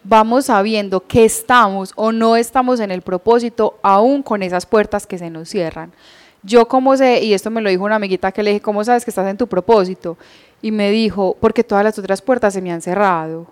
[0.07, 5.17] Vamos sabiendo que estamos o no estamos en el propósito aún con esas puertas que
[5.17, 5.93] se nos cierran.
[6.43, 9.03] Yo como sé, y esto me lo dijo una amiguita que le dije, ¿cómo sabes
[9.03, 10.19] que estás en tu propósito?
[10.61, 13.47] Y me dijo, porque todas las otras puertas se me han cerrado.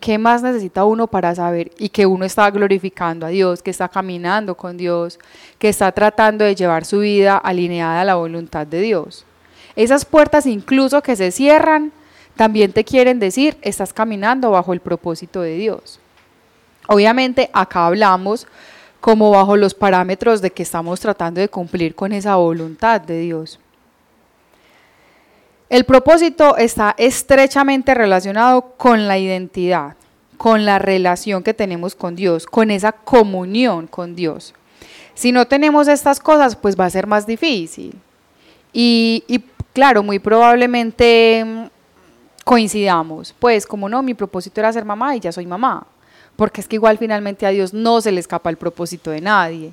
[0.00, 3.88] ¿Qué más necesita uno para saber y que uno está glorificando a Dios, que está
[3.88, 5.20] caminando con Dios,
[5.60, 9.24] que está tratando de llevar su vida alineada a la voluntad de Dios?
[9.76, 11.92] Esas puertas incluso que se cierran,
[12.36, 16.00] también te quieren decir, estás caminando bajo el propósito de Dios.
[16.88, 18.46] Obviamente acá hablamos
[19.00, 23.58] como bajo los parámetros de que estamos tratando de cumplir con esa voluntad de Dios.
[25.68, 29.96] El propósito está estrechamente relacionado con la identidad,
[30.36, 34.54] con la relación que tenemos con Dios, con esa comunión con Dios.
[35.14, 37.98] Si no tenemos estas cosas, pues va a ser más difícil.
[38.72, 39.42] Y, y
[39.72, 41.64] claro, muy probablemente mm,
[42.44, 45.86] coincidamos, pues como no, mi propósito era ser mamá y ya soy mamá,
[46.36, 49.72] porque es que igual finalmente a Dios no se le escapa el propósito de nadie.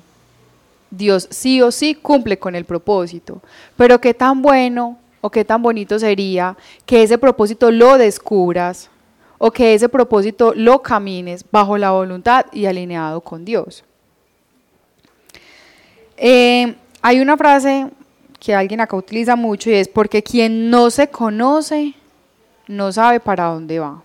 [0.90, 3.40] Dios sí o sí cumple con el propósito,
[3.76, 6.56] pero qué tan bueno o qué tan bonito sería
[6.86, 8.90] que ese propósito lo descubras
[9.38, 13.84] o que ese propósito lo camines bajo la voluntad y alineado con Dios.
[16.16, 17.88] Eh, hay una frase
[18.38, 21.94] que alguien acá utiliza mucho y es porque quien no se conoce
[22.70, 24.02] no sabe para dónde va.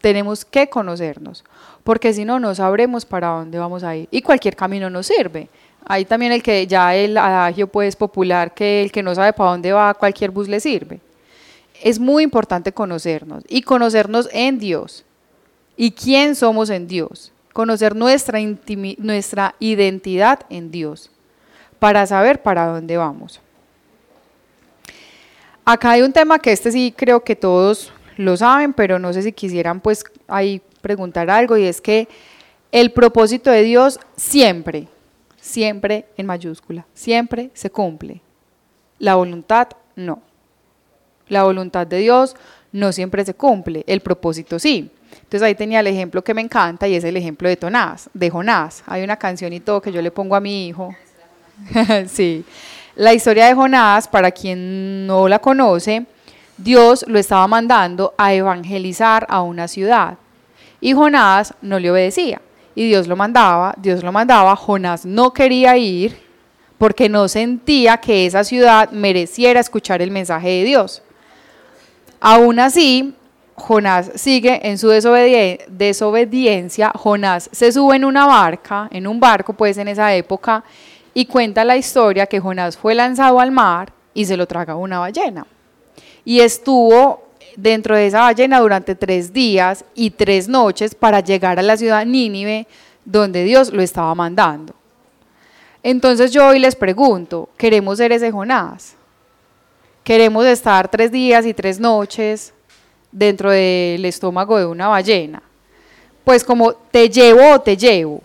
[0.00, 1.44] Tenemos que conocernos,
[1.82, 4.08] porque si no, no sabremos para dónde vamos a ir.
[4.10, 5.48] Y cualquier camino nos sirve.
[5.84, 9.32] Hay también el que ya el adagio pues es popular, que el que no sabe
[9.32, 11.00] para dónde va, cualquier bus le sirve.
[11.82, 15.04] Es muy importante conocernos y conocernos en Dios.
[15.76, 17.32] ¿Y quién somos en Dios?
[17.52, 18.38] Conocer nuestra,
[18.98, 21.10] nuestra identidad en Dios
[21.78, 23.40] para saber para dónde vamos.
[25.68, 29.22] Acá hay un tema que este sí creo que todos lo saben, pero no sé
[29.22, 32.06] si quisieran pues ahí preguntar algo y es que
[32.70, 34.86] el propósito de Dios siempre,
[35.40, 38.20] siempre en mayúscula, siempre se cumple.
[39.00, 40.22] La voluntad no.
[41.26, 42.36] La voluntad de Dios
[42.70, 44.88] no siempre se cumple, el propósito sí.
[45.14, 48.30] Entonces ahí tenía el ejemplo que me encanta y es el ejemplo de Tonás, de
[48.30, 48.84] Jonás.
[48.86, 50.94] Hay una canción y todo que yo le pongo a mi hijo.
[52.06, 52.44] sí.
[52.96, 56.06] La historia de Jonás, para quien no la conoce,
[56.56, 60.16] Dios lo estaba mandando a evangelizar a una ciudad.
[60.80, 62.40] Y Jonás no le obedecía.
[62.74, 66.18] Y Dios lo mandaba, Dios lo mandaba, Jonás no quería ir
[66.78, 71.02] porque no sentía que esa ciudad mereciera escuchar el mensaje de Dios.
[72.18, 73.14] Aún así,
[73.56, 79.76] Jonás sigue en su desobediencia, Jonás se sube en una barca, en un barco pues
[79.76, 80.64] en esa época,
[81.16, 84.98] y cuenta la historia que Jonás fue lanzado al mar y se lo traga una
[84.98, 85.46] ballena.
[86.26, 87.22] Y estuvo
[87.56, 92.04] dentro de esa ballena durante tres días y tres noches para llegar a la ciudad
[92.04, 92.66] Nínive
[93.02, 94.74] donde Dios lo estaba mandando.
[95.82, 98.94] Entonces yo hoy les pregunto, ¿queremos ser ese Jonás?
[100.04, 102.52] ¿Queremos estar tres días y tres noches
[103.10, 105.42] dentro del estómago de una ballena?
[106.24, 108.20] Pues como te llevo o te llevo,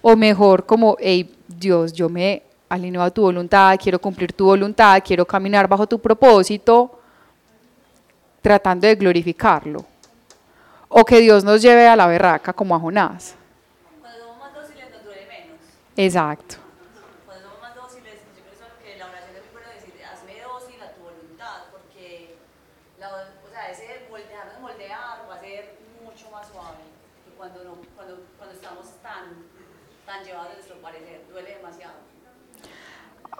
[0.00, 1.30] o mejor como, hey,
[1.62, 6.00] Dios, yo me alineo a tu voluntad, quiero cumplir tu voluntad, quiero caminar bajo tu
[6.00, 6.98] propósito,
[8.42, 9.84] tratando de glorificarlo.
[10.88, 13.36] O que Dios nos lleve a la berraca como a Jonás.
[14.00, 15.60] Cuando somos más dóciles nos duele menos.
[15.96, 16.56] Exacto.
[17.24, 20.82] Cuando somos más dóciles, yo pienso que la oración es muy buena decir, hazme dócil
[20.82, 22.36] a tu voluntad, porque
[22.98, 26.82] la, o sea, ese moldearnos, moldear va a ser mucho más suave
[27.24, 29.46] que cuando, no, cuando, cuando estamos tan,
[30.04, 32.12] tan llevados de nuestro parecer, duele demasiado.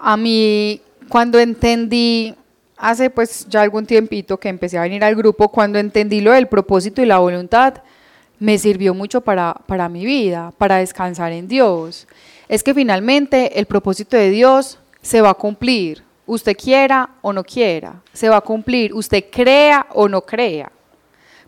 [0.05, 2.35] A mí, cuando entendí,
[2.75, 6.47] hace pues ya algún tiempito que empecé a venir al grupo, cuando entendí lo del
[6.47, 7.75] propósito y la voluntad,
[8.37, 12.05] me sirvió mucho para, para mi vida, para descansar en Dios.
[12.49, 17.45] es que finalmente el propósito de Dios se va a cumplir, usted quiera o no
[17.45, 20.69] quiera, se va a cumplir, usted crea o no crea.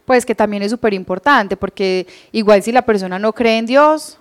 [0.05, 4.17] Pues que también es súper importante, porque igual si la persona no cree en Dios,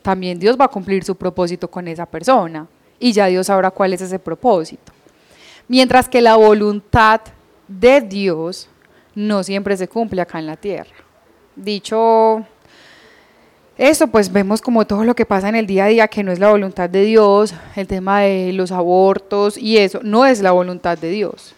[0.00, 2.68] también Dios va a cumplir su propósito con esa persona
[2.98, 4.92] y ya Dios sabrá cuál es ese propósito.
[5.68, 7.20] Mientras que la voluntad
[7.66, 8.68] de Dios
[9.14, 10.94] no siempre se cumple acá en la tierra.
[11.56, 12.44] Dicho
[13.78, 16.32] eso, pues vemos como todo lo que pasa en el día a día, que no
[16.32, 20.50] es la voluntad de Dios, el tema de los abortos y eso, no es la
[20.50, 21.54] voluntad de Dios.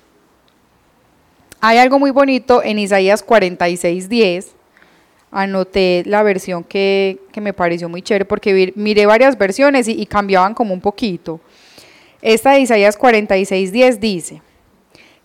[1.62, 4.54] Hay algo muy bonito en Isaías 46, 10.
[5.30, 10.54] Anoté la versión que, me pareció muy chévere porque miré varias versiones y, y cambiaban
[10.54, 11.40] como un poquito.
[12.22, 14.42] Esta de Isaías 46, 10 dice,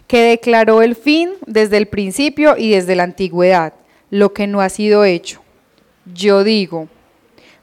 [0.08, 3.74] que declaró el fin desde el principio y desde la antigüedad,
[4.10, 5.42] lo que no ha sido hecho.
[6.14, 6.88] Yo digo,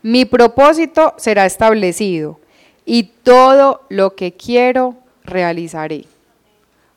[0.03, 2.41] mi propósito será establecido
[2.85, 6.05] y todo lo que quiero realizaré.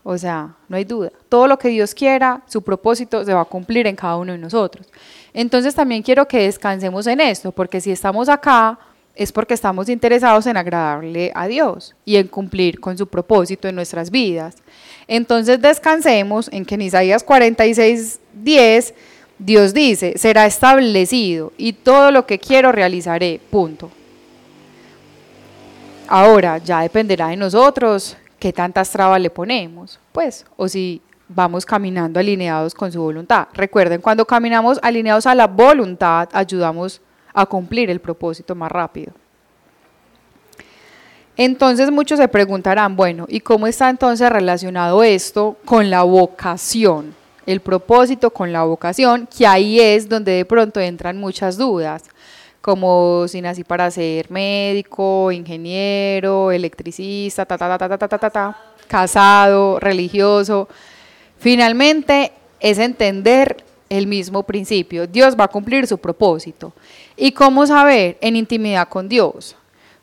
[0.03, 1.11] O sea, no hay duda.
[1.29, 4.37] Todo lo que Dios quiera, su propósito se va a cumplir en cada uno de
[4.37, 4.87] nosotros.
[5.35, 8.79] Entonces también quiero que descansemos en esto, porque si estamos acá
[9.13, 13.75] es porque estamos interesados en agradarle a Dios y en cumplir con su propósito en
[13.75, 14.55] nuestras vidas.
[15.09, 18.93] Entonces descansemos en que en Isaías 46, 10,
[19.37, 23.91] Dios dice, será establecido y todo lo que quiero realizaré, punto.
[26.07, 32.19] Ahora ya dependerá de nosotros qué tantas trabas le ponemos, pues, o si vamos caminando
[32.19, 33.47] alineados con su voluntad.
[33.53, 37.01] Recuerden, cuando caminamos alineados a la voluntad, ayudamos
[37.33, 39.13] a cumplir el propósito más rápido.
[41.37, 47.13] Entonces muchos se preguntarán, bueno, ¿y cómo está entonces relacionado esto con la vocación?
[47.45, 52.03] El propósito con la vocación, que ahí es donde de pronto entran muchas dudas,
[52.61, 58.29] como si nací para ser médico, ingeniero, electricista, ta, ta, ta, ta, ta, ta, ta,
[58.29, 58.57] ta,
[58.87, 60.69] casado, religioso.
[61.45, 65.05] Finalmente es entender el mismo principio.
[65.05, 66.73] Dios va a cumplir su propósito.
[67.15, 68.17] ¿Y cómo saber?
[68.19, 69.55] En intimidad con Dios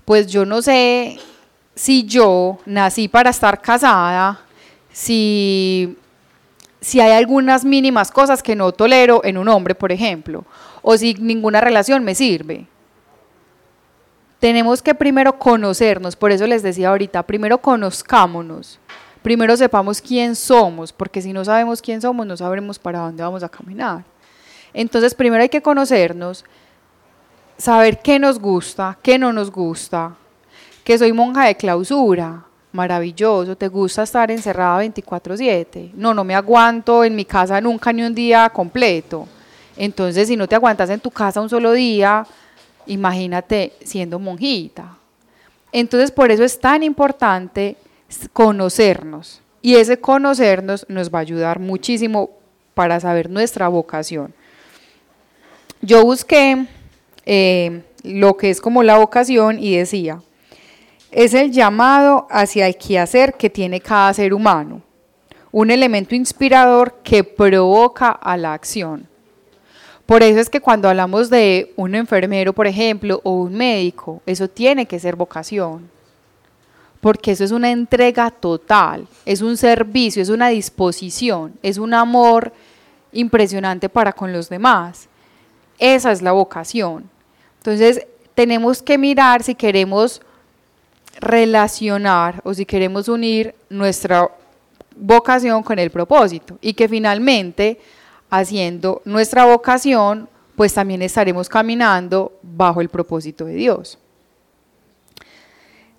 [0.04, 1.18] pues yo no sé
[1.74, 4.40] si yo nací para estar casada,
[4.92, 5.96] si,
[6.80, 10.44] si hay algunas mínimas cosas que no tolero en un hombre, por ejemplo,
[10.82, 12.66] o si ninguna relación me sirve.
[14.38, 18.80] Tenemos que primero conocernos, por eso les decía ahorita, primero conozcámonos,
[19.22, 23.42] primero sepamos quién somos, porque si no sabemos quién somos, no sabremos para dónde vamos
[23.42, 24.04] a caminar.
[24.74, 26.44] Entonces, primero hay que conocernos,
[27.56, 30.14] saber qué nos gusta, qué no nos gusta,
[30.84, 37.04] que soy monja de clausura, maravilloso, te gusta estar encerrada 24/7, no, no me aguanto
[37.04, 39.28] en mi casa nunca ni un día completo.
[39.76, 42.26] Entonces, si no te aguantas en tu casa un solo día,
[42.86, 44.96] imagínate siendo monjita.
[45.70, 47.76] Entonces, por eso es tan importante
[48.32, 49.42] conocernos.
[49.60, 52.30] Y ese conocernos nos va a ayudar muchísimo
[52.74, 54.34] para saber nuestra vocación.
[55.80, 56.66] Yo busqué
[57.26, 60.20] eh, lo que es como la vocación y decía,
[61.10, 64.82] es el llamado hacia el quehacer que tiene cada ser humano,
[65.50, 69.06] un elemento inspirador que provoca a la acción.
[70.06, 74.48] Por eso es que cuando hablamos de un enfermero, por ejemplo, o un médico, eso
[74.48, 75.88] tiene que ser vocación,
[77.02, 82.52] porque eso es una entrega total, es un servicio, es una disposición, es un amor
[83.12, 85.08] impresionante para con los demás.
[85.80, 87.10] Esa es la vocación.
[87.58, 90.22] Entonces, tenemos que mirar si queremos
[91.18, 94.30] relacionar o si queremos unir nuestra
[94.94, 97.80] vocación con el propósito y que finalmente
[98.30, 103.98] haciendo nuestra vocación pues también estaremos caminando bajo el propósito de Dios.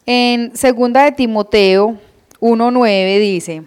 [0.05, 1.97] En segunda de Timoteo
[2.39, 3.63] 1:9 dice,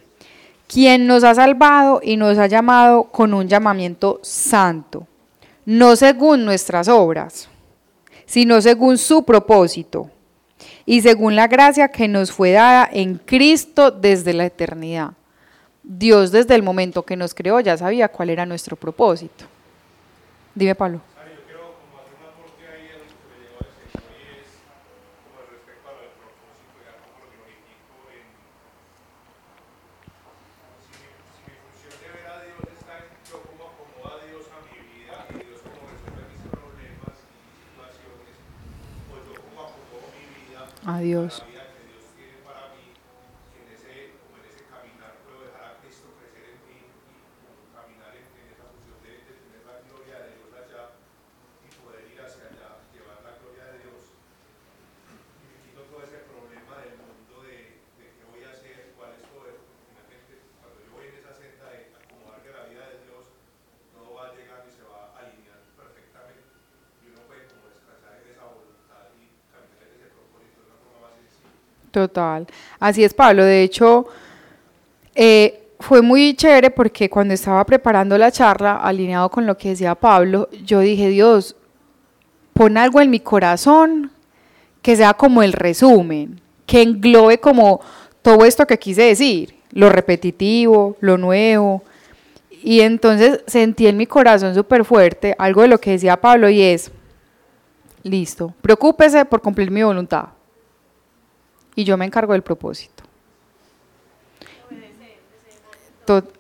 [0.67, 5.07] quien nos ha salvado y nos ha llamado con un llamamiento santo,
[5.65, 7.49] no según nuestras obras,
[8.27, 10.11] sino según su propósito
[10.85, 15.13] y según la gracia que nos fue dada en Cristo desde la eternidad.
[15.83, 19.45] Dios desde el momento que nos creó ya sabía cuál era nuestro propósito.
[20.55, 21.01] Dime, Pablo.
[40.87, 41.43] Adiós.
[71.97, 72.47] Total.
[72.79, 73.43] Así es, Pablo.
[73.43, 74.07] De hecho,
[75.15, 79.95] eh, fue muy chévere porque cuando estaba preparando la charla, alineado con lo que decía
[79.95, 81.57] Pablo, yo dije, Dios,
[82.53, 84.11] pon algo en mi corazón
[84.83, 87.81] que sea como el resumen, que englobe como
[88.21, 91.83] todo esto que quise decir, lo repetitivo, lo nuevo.
[92.63, 96.61] Y entonces sentí en mi corazón súper fuerte algo de lo que decía Pablo y
[96.61, 96.91] es,
[98.03, 100.36] listo, preocúpese por cumplir mi voluntad.
[101.77, 103.05] Y yo me encargo del propósito.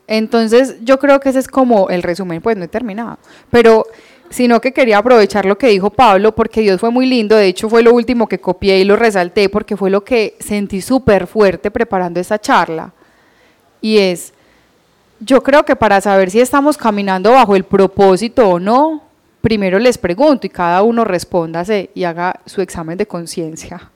[0.06, 3.18] Entonces yo creo que ese es como el resumen, pues no he terminado,
[3.50, 3.86] pero
[4.28, 7.68] sino que quería aprovechar lo que dijo Pablo porque Dios fue muy lindo, de hecho
[7.68, 11.70] fue lo último que copié y lo resalté porque fue lo que sentí súper fuerte
[11.70, 12.92] preparando esta charla
[13.80, 14.32] y es,
[15.20, 19.02] yo creo que para saber si estamos caminando bajo el propósito o no,
[19.40, 23.90] primero les pregunto y cada uno respóndase y haga su examen de conciencia.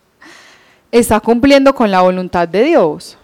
[0.90, 3.16] ¿Está cumpliendo con la voluntad de Dios?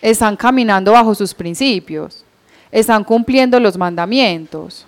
[0.00, 2.24] están caminando bajo sus principios,
[2.70, 4.86] están cumpliendo los mandamientos.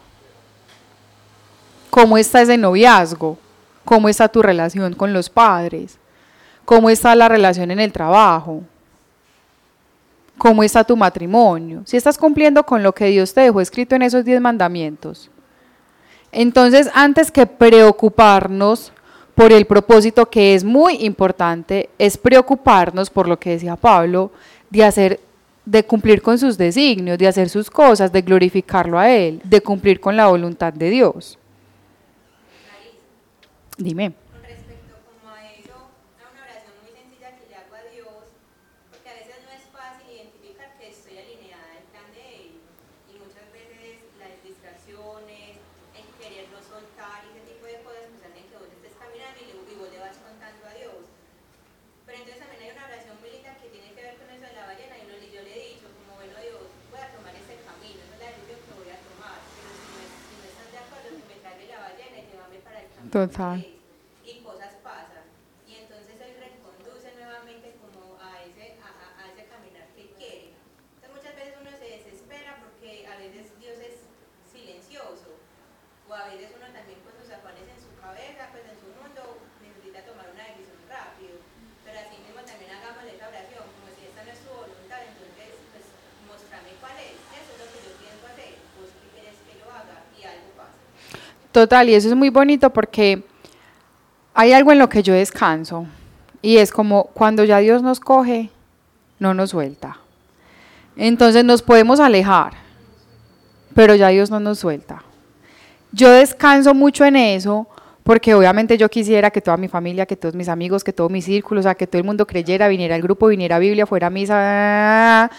[1.90, 3.36] ¿Cómo está ese noviazgo?
[3.84, 5.98] ¿Cómo está tu relación con los padres?
[6.64, 8.62] ¿Cómo está la relación en el trabajo?
[10.38, 11.82] ¿Cómo está tu matrimonio?
[11.84, 15.28] Si estás cumpliendo con lo que Dios te dejó escrito en esos diez mandamientos.
[16.30, 18.92] Entonces, antes que preocuparnos
[19.34, 24.30] por el propósito que es muy importante, es preocuparnos por lo que decía Pablo,
[24.70, 25.20] de hacer
[25.64, 30.00] de cumplir con sus designios, de hacer sus cosas, de glorificarlo a Él, de cumplir
[30.00, 31.38] con la voluntad de Dios.
[33.78, 34.12] Dime.
[63.12, 63.60] Total.
[64.24, 65.28] Y cosas pasan.
[65.68, 68.88] Y entonces él reconduce nuevamente como a ese, a,
[69.20, 70.56] a, ese caminar que quiere.
[70.96, 74.08] Entonces muchas veces uno se desespera porque a veces Dios es
[74.48, 75.28] silencioso.
[76.08, 79.44] O a veces uno también con sus afanes en su cabeza, pues en su mundo,
[79.60, 81.36] necesita tomar una decisión rápido.
[81.84, 85.52] Pero así mismo también hagamos esa oración, como si esta no es su voluntad, entonces
[85.68, 85.84] pues
[86.24, 87.20] mostrame cuál es.
[87.28, 88.56] Eso es lo que yo pienso hacer.
[88.80, 90.80] Vos qué quieres que lo haga y algo pasa.
[91.62, 93.22] Total, y eso es muy bonito porque
[94.34, 95.86] hay algo en lo que yo descanso
[96.42, 98.50] y es como cuando ya Dios nos coge,
[99.20, 99.98] no nos suelta.
[100.96, 102.54] Entonces nos podemos alejar,
[103.76, 105.04] pero ya Dios no nos suelta.
[105.92, 107.68] Yo descanso mucho en eso
[108.02, 111.22] porque obviamente yo quisiera que toda mi familia, que todos mis amigos, que todo mi
[111.22, 114.08] círculo, o sea, que todo el mundo creyera, viniera al grupo, viniera a Biblia, fuera
[114.08, 115.30] a misa,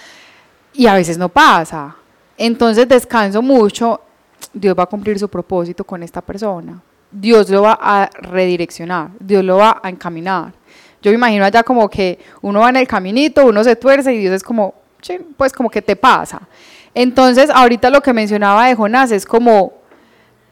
[0.74, 1.98] y a veces no pasa.
[2.38, 4.00] Entonces descanso mucho
[4.54, 6.82] Dios va a cumplir su propósito con esta persona.
[7.12, 10.54] Dios lo va a redireccionar, Dios lo va a encaminar.
[11.02, 14.20] Yo me imagino allá como que uno va en el caminito, uno se tuerce y
[14.20, 14.74] Dios es como,
[15.36, 16.42] pues como que te pasa.
[16.96, 19.74] Entonces, ahorita lo que mencionaba de Jonás es como,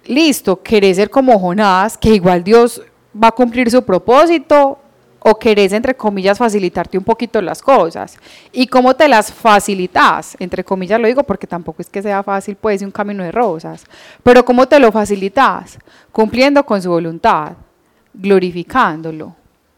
[0.06, 2.82] listo, querés ser como Jonás, que igual Dios
[3.16, 4.80] va a cumplir su propósito,
[5.24, 8.18] o querés, entre comillas, facilitarte un poquito las cosas.
[8.52, 10.36] ¿Y cómo te las facilitas?
[10.40, 13.86] Entre comillas lo digo porque tampoco es que sea fácil, pues, un camino de rosas.
[14.24, 15.78] Pero ¿cómo te lo facilitas?
[16.12, 17.54] Cumpliendo con su voluntad,
[18.16, 19.36] glorificándolo.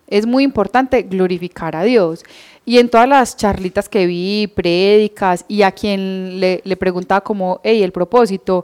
[0.08, 2.24] Es muy importante glorificar a Dios.
[2.64, 7.60] Y en todas las charlitas que vi, prédicas, y a quien le, le preguntaba como,
[7.64, 8.64] el propósito,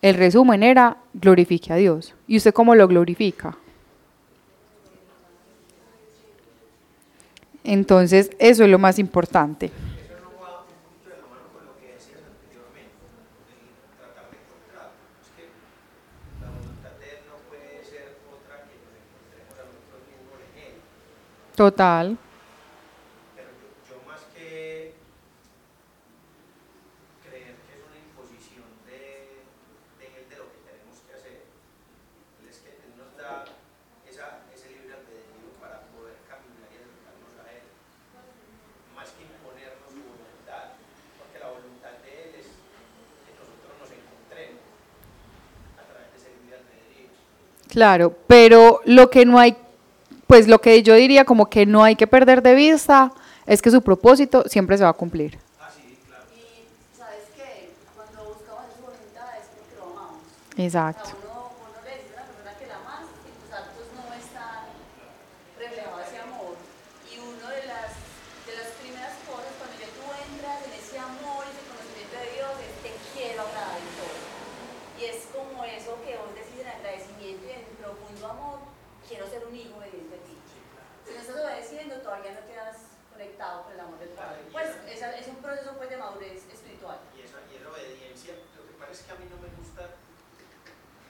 [0.00, 2.14] el resumen era, glorifique a Dios.
[2.26, 3.58] ¿Y usted cómo lo glorifica?
[7.64, 9.66] Entonces, eso es lo más importante.
[9.66, 12.92] Eso no va mucho de la mano con lo que decías anteriormente,
[13.48, 14.92] el tratar de encontrar.
[15.24, 15.48] Es que
[16.44, 20.52] la voluntad de Él no puede ser otra que nos encontremos a nosotros mismos en
[20.60, 20.76] Él.
[21.56, 22.18] Total.
[23.34, 24.92] Pero yo, yo más que
[27.24, 29.40] creer que es una imposición de,
[29.96, 31.48] de Él de lo que tenemos que hacer,
[32.44, 33.48] es que Él nos da
[34.04, 37.64] esa, ese libre albedrío para poder caminar y acercarnos a Él,
[38.94, 40.74] más que imponernos su voluntad,
[41.18, 44.62] porque la voluntad de Él es que nosotros nos encontremos
[45.78, 47.10] a través de ese libre albedrío.
[47.74, 49.56] Claro, pero lo que no hay,
[50.28, 53.10] pues lo que yo diría como que no hay que perder de vista
[53.46, 55.40] es que su propósito siempre se va a cumplir.
[55.58, 56.22] Ah, sí, claro.
[56.36, 60.22] Y sabes que cuando buscamos voluntad es porque lo amamos.
[60.56, 61.04] Exacto.
[61.04, 64.14] sea, uno, uno le dice a una persona que la amas y tus actos no
[64.14, 64.70] están
[65.58, 66.54] reflejados ese amor.
[79.08, 80.34] quiero ser un hijo obediente a ti.
[81.06, 82.76] Si no estás obedeciendo, todavía no quedas
[83.12, 84.42] conectado con el amor del Padre.
[84.50, 86.98] Pues esa- es un proceso pues, de madurez espiritual.
[87.14, 89.94] Y esa, y esa obediencia, lo que pasa es que a mí no me gusta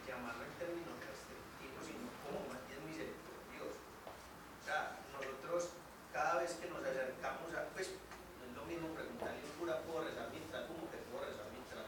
[0.04, 3.78] llamarlo en términos restrictivos, sino como más bien misericordioso.
[3.80, 5.72] O sea, nosotros
[6.12, 9.80] cada vez que nos acercamos a, pues, no es lo mismo preguntarle a un cura,
[9.86, 11.86] ¿puedo rezar mientras como que puedo rezar mientras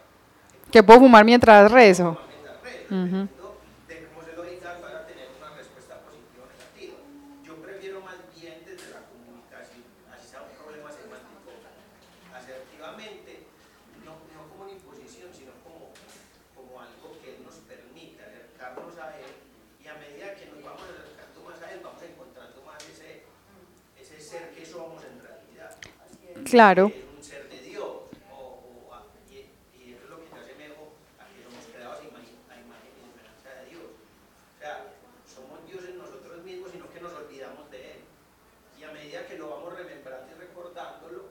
[0.77, 2.21] Que puedo fumar mientras rezo.
[2.63, 2.93] rezo?
[2.93, 3.25] Ujú.
[3.25, 3.57] Dependiendo
[3.89, 6.99] de cómo se lo digas, vas a tener una respuesta positiva o negativa.
[7.43, 9.81] Yo prefiero más bien desde la comunicación,
[10.13, 11.49] así sea un problema semántico,
[12.29, 13.47] asertivamente,
[14.05, 15.97] no, no como una imposición, sino como,
[16.53, 19.33] como algo que nos permite acercarnos a Él
[19.81, 23.25] y a medida que nos vamos acercando más a Él, vamos encontrando más ese,
[23.97, 25.73] ese ser que somos en realidad.
[26.45, 26.93] Claro.
[26.93, 27.89] Que es un ser de Dios,
[28.29, 29.49] o, o a- y,
[29.81, 32.93] y eso es lo que yo asemejo a que somos creados a imagen, a imagen
[32.93, 33.89] y semejanza de Dios.
[33.89, 34.93] O sea,
[35.25, 38.01] somos Dios en nosotros mismos, sino que nos olvidamos de Él.
[38.79, 41.25] Y a medida que lo vamos remembrando y recordándolo,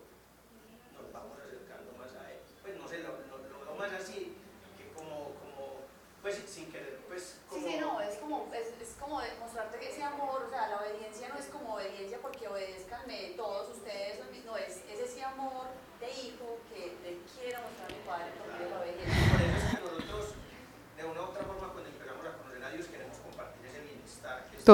[0.98, 2.40] nos vamos acercando más a Él.
[2.64, 4.34] Pues no sé, lo, lo, lo veo más así,
[4.78, 5.86] que como, como,
[6.24, 7.68] pues sin querer, pues Sí, como...
[7.68, 11.30] sí, no, es como, es, es como demostrarte que ese amor, o sea, la obediencia
[11.30, 15.68] no es como obediencia porque obedezcanme todos ustedes, son mis- no, es, es ese amor
[16.02, 19.32] de hijo que le quiero mostrar a mi padre por medio de la obediencia.
[19.32, 20.26] Por eso es que nosotros,
[20.98, 24.36] de una u otra forma, cuando empezamos a conocer a Dios, queremos compartir ese bienestar
[24.50, 24.74] que está Total.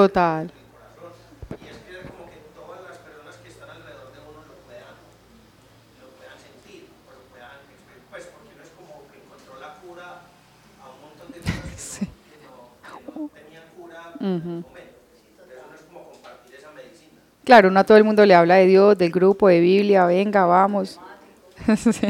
[16.74, 17.20] medicina.
[17.44, 20.44] Claro, no a todo el mundo le habla de Dios, del grupo, de Biblia, venga,
[20.44, 20.98] vamos.
[21.76, 22.08] Sí.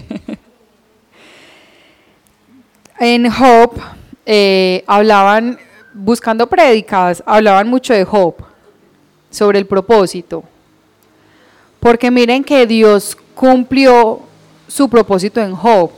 [2.99, 3.81] En Job
[4.25, 5.59] eh, hablaban,
[5.95, 8.35] buscando prédicas, hablaban mucho de Job,
[9.31, 10.45] sobre el propósito.
[11.81, 14.21] Porque miren que Dios cumplió
[14.69, 15.91] su propósito en Job.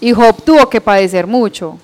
[0.00, 1.78] Y Job tuvo que padecer mucho.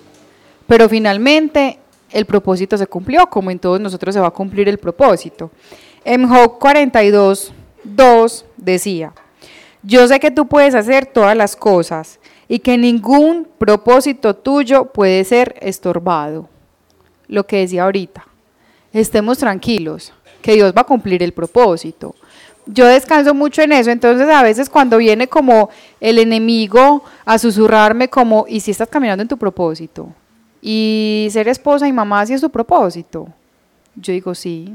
[0.67, 1.79] Pero finalmente
[2.11, 5.51] el propósito se cumplió, como en todos nosotros se va a cumplir el propósito.
[6.05, 7.53] En Job 42,
[7.85, 9.13] 2 decía,
[9.83, 12.19] yo sé que tú puedes hacer todas las cosas
[12.49, 16.49] y que ningún propósito tuyo puede ser estorbado.
[17.29, 18.27] Lo que decía ahorita,
[18.93, 20.13] estemos tranquilos,
[20.43, 22.15] que Dios va a cumplir el propósito.
[22.67, 25.71] Yo descanso mucho en eso, entonces a veces cuando viene como
[26.01, 30.09] el enemigo a susurrarme como, ¿y si estás caminando en tu propósito?
[30.61, 33.29] Y ser esposa y mamá si es tu propósito.
[33.95, 34.75] Yo digo, sí,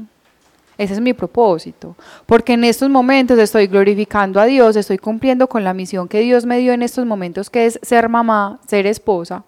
[0.76, 1.94] ese es mi propósito,
[2.26, 6.46] porque en estos momentos estoy glorificando a Dios, estoy cumpliendo con la misión que Dios
[6.46, 9.44] me dio en estos momentos, que es ser mamá, ser esposa,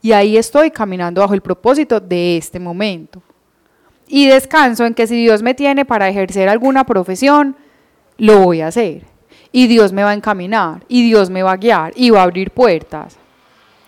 [0.00, 3.22] y ahí estoy caminando bajo el propósito de este momento.
[4.06, 7.56] Y descanso en que si Dios me tiene para ejercer alguna profesión,
[8.16, 9.02] lo voy a hacer.
[9.52, 12.24] Y Dios me va a encaminar, y Dios me va a guiar, y va a
[12.24, 13.16] abrir puertas.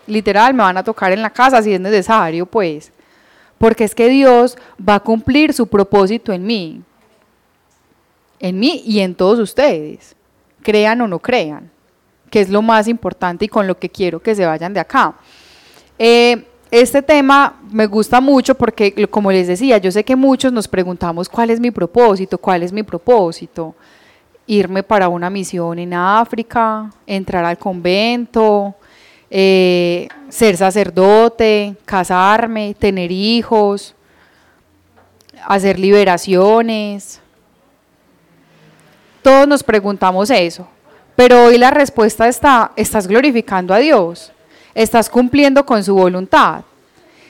[0.07, 2.91] Literal, me van a tocar en la casa si es necesario, pues
[3.61, 6.81] porque es que Dios va a cumplir su propósito en mí,
[8.39, 10.15] en mí y en todos ustedes,
[10.63, 11.69] crean o no crean,
[12.31, 15.13] que es lo más importante y con lo que quiero que se vayan de acá.
[15.97, 20.67] Eh, este tema me gusta mucho porque, como les decía, yo sé que muchos nos
[20.67, 23.75] preguntamos cuál es mi propósito, cuál es mi propósito.
[24.47, 28.73] Irme para una misión en África, entrar al convento,
[29.29, 33.93] eh, ser sacerdote, casarme, tener hijos,
[35.45, 37.19] hacer liberaciones.
[39.21, 40.67] Todos nos preguntamos eso,
[41.15, 44.31] pero hoy la respuesta está, estás glorificando a Dios,
[44.73, 46.63] estás cumpliendo con su voluntad.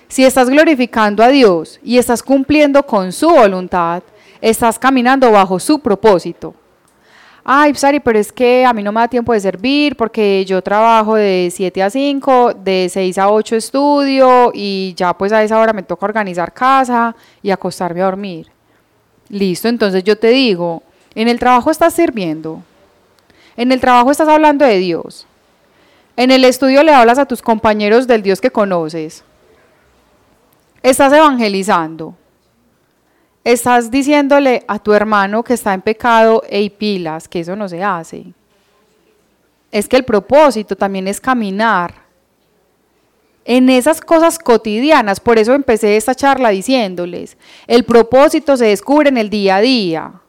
[0.07, 4.03] Si estás glorificando a Dios y estás cumpliendo con su voluntad,
[4.41, 6.53] estás caminando bajo su propósito.
[7.43, 10.61] Ay, Sari, pero es que a mí no me da tiempo de servir porque yo
[10.61, 15.59] trabajo de 7 a 5, de 6 a 8 estudio y ya pues a esa
[15.59, 18.47] hora me toca organizar casa y acostarme a dormir.
[19.29, 20.83] Listo, entonces yo te digo,
[21.15, 22.61] en el trabajo estás sirviendo,
[23.57, 25.25] en el trabajo estás hablando de Dios,
[26.21, 29.23] en el estudio le hablas a tus compañeros del Dios que conoces,
[30.83, 32.15] estás evangelizando,
[33.43, 37.83] estás diciéndole a tu hermano que está en pecado, y pilas, que eso no se
[37.83, 38.25] hace.
[39.71, 41.95] Es que el propósito también es caminar
[43.43, 45.19] en esas cosas cotidianas.
[45.19, 50.20] Por eso empecé esta charla diciéndoles, el propósito se descubre en el día a día.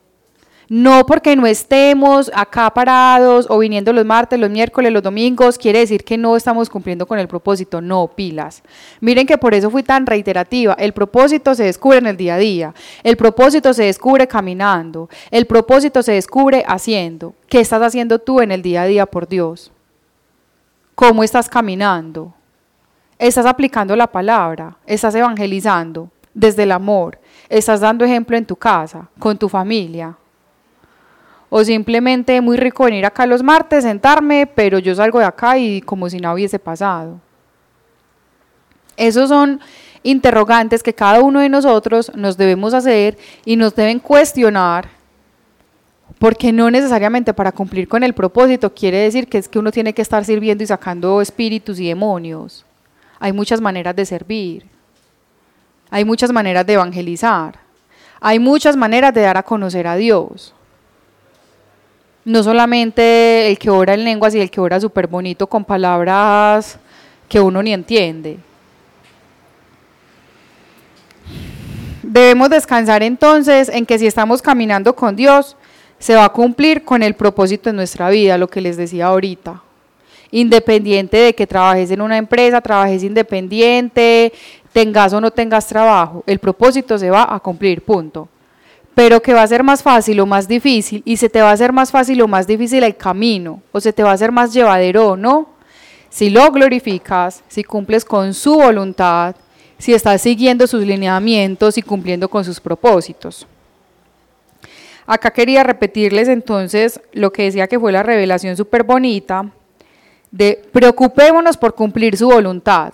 [0.73, 5.81] No porque no estemos acá parados o viniendo los martes, los miércoles, los domingos, quiere
[5.81, 7.83] decir que no estamos cumpliendo con el propósito.
[7.83, 8.62] No, pilas.
[8.99, 10.73] Miren que por eso fui tan reiterativa.
[10.79, 12.75] El propósito se descubre en el día a día.
[13.03, 15.11] El propósito se descubre caminando.
[15.31, 17.35] El propósito se descubre haciendo.
[17.51, 19.70] ¿Qué estás haciendo tú en el día a día por Dios?
[20.95, 22.33] ¿Cómo estás caminando?
[23.18, 24.79] ¿Estás aplicando la palabra?
[24.87, 27.18] ¿Estás evangelizando desde el amor?
[27.51, 30.16] ¿Estás dando ejemplo en tu casa, con tu familia?
[31.55, 35.82] O simplemente muy rico venir acá los martes, sentarme, pero yo salgo de acá y
[35.82, 37.20] como si nada hubiese pasado.
[38.96, 39.61] Esos son
[40.03, 44.88] interrogantes que cada uno de nosotros nos debemos hacer y nos deben cuestionar,
[46.18, 49.92] porque no necesariamente para cumplir con el propósito quiere decir que es que uno tiene
[49.92, 52.64] que estar sirviendo y sacando espíritus y demonios.
[53.20, 54.64] Hay muchas maneras de servir,
[55.90, 57.59] hay muchas maneras de evangelizar,
[58.22, 60.55] hay muchas maneras de dar a conocer a Dios.
[62.25, 66.79] No solamente el que ora en lenguas y el que ora súper bonito con palabras
[67.29, 68.39] que uno ni entiende.
[72.03, 75.57] Debemos descansar entonces en que si estamos caminando con Dios,
[75.99, 79.62] se va a cumplir con el propósito de nuestra vida, lo que les decía ahorita.
[80.31, 84.33] Independiente de que trabajes en una empresa, trabajes independiente,
[84.73, 88.29] tengas o no tengas trabajo, el propósito se va a cumplir, punto
[88.95, 91.53] pero que va a ser más fácil o más difícil, y se te va a
[91.53, 94.53] hacer más fácil o más difícil el camino, o se te va a hacer más
[94.53, 95.49] llevadero no,
[96.11, 99.34] si lo glorificas, si cumples con su voluntad,
[99.78, 103.47] si estás siguiendo sus lineamientos y cumpliendo con sus propósitos.
[105.07, 109.51] Acá quería repetirles entonces lo que decía que fue la revelación súper bonita
[110.30, 112.93] de preocupémonos por cumplir su voluntad.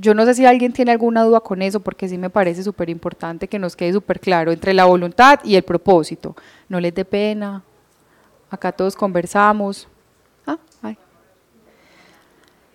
[0.00, 2.88] Yo no sé si alguien tiene alguna duda con eso, porque sí me parece súper
[2.88, 6.36] importante que nos quede súper claro entre la voluntad y el propósito.
[6.68, 7.64] No les dé pena,
[8.48, 9.88] acá todos conversamos.
[10.46, 10.56] Ah,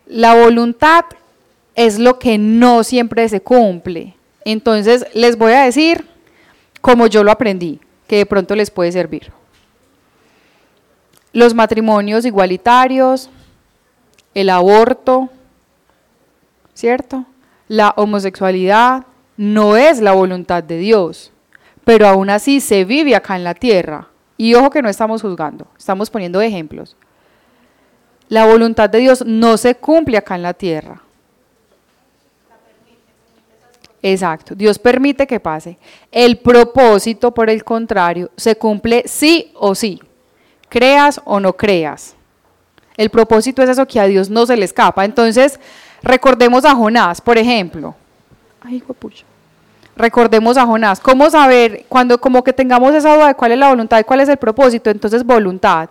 [0.05, 1.05] la voluntad
[1.75, 4.15] es lo que no siempre se cumple.
[4.43, 6.05] Entonces les voy a decir
[6.81, 9.31] como yo lo aprendí, que de pronto les puede servir.
[11.31, 13.29] Los matrimonios igualitarios,
[14.33, 15.29] el aborto,
[16.73, 17.25] ¿cierto?
[17.67, 19.05] La homosexualidad
[19.37, 21.31] no es la voluntad de Dios,
[21.83, 24.09] pero aún así se vive acá en la tierra.
[24.37, 26.95] Y ojo que no estamos juzgando, estamos poniendo ejemplos.
[28.29, 31.01] La voluntad de Dios no se cumple acá en la tierra.
[34.01, 35.77] Exacto, Dios permite que pase.
[36.11, 40.01] El propósito, por el contrario, se cumple sí o sí,
[40.67, 42.15] creas o no creas.
[42.97, 45.05] El propósito es eso que a Dios no se le escapa.
[45.05, 45.59] Entonces,
[46.03, 47.95] Recordemos a Jonás, por ejemplo.
[48.61, 49.23] Ay, pucha.
[49.95, 50.99] Recordemos a Jonás.
[50.99, 54.19] ¿Cómo saber cuando como que tengamos esa duda de cuál es la voluntad y cuál
[54.19, 54.89] es el propósito?
[54.89, 55.89] Entonces, voluntad.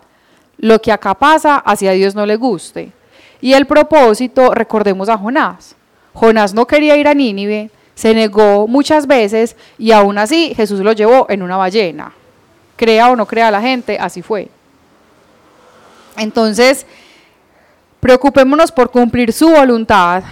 [0.58, 2.92] Lo que acá pasa, hacia Dios no le guste.
[3.40, 5.76] Y el propósito, recordemos a Jonás.
[6.12, 10.92] Jonás no quería ir a Nínive, se negó muchas veces y aún así Jesús lo
[10.92, 12.12] llevó en una ballena.
[12.76, 14.48] Crea o no crea la gente, así fue.
[16.16, 16.86] Entonces,
[18.03, 20.24] Preocupémonos por cumplir su voluntad,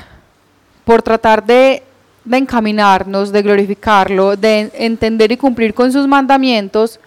[0.85, 1.85] por tratar de,
[2.29, 6.99] encaminarnos, de glorificarlo, de entender y cumplir con sus mandamientos.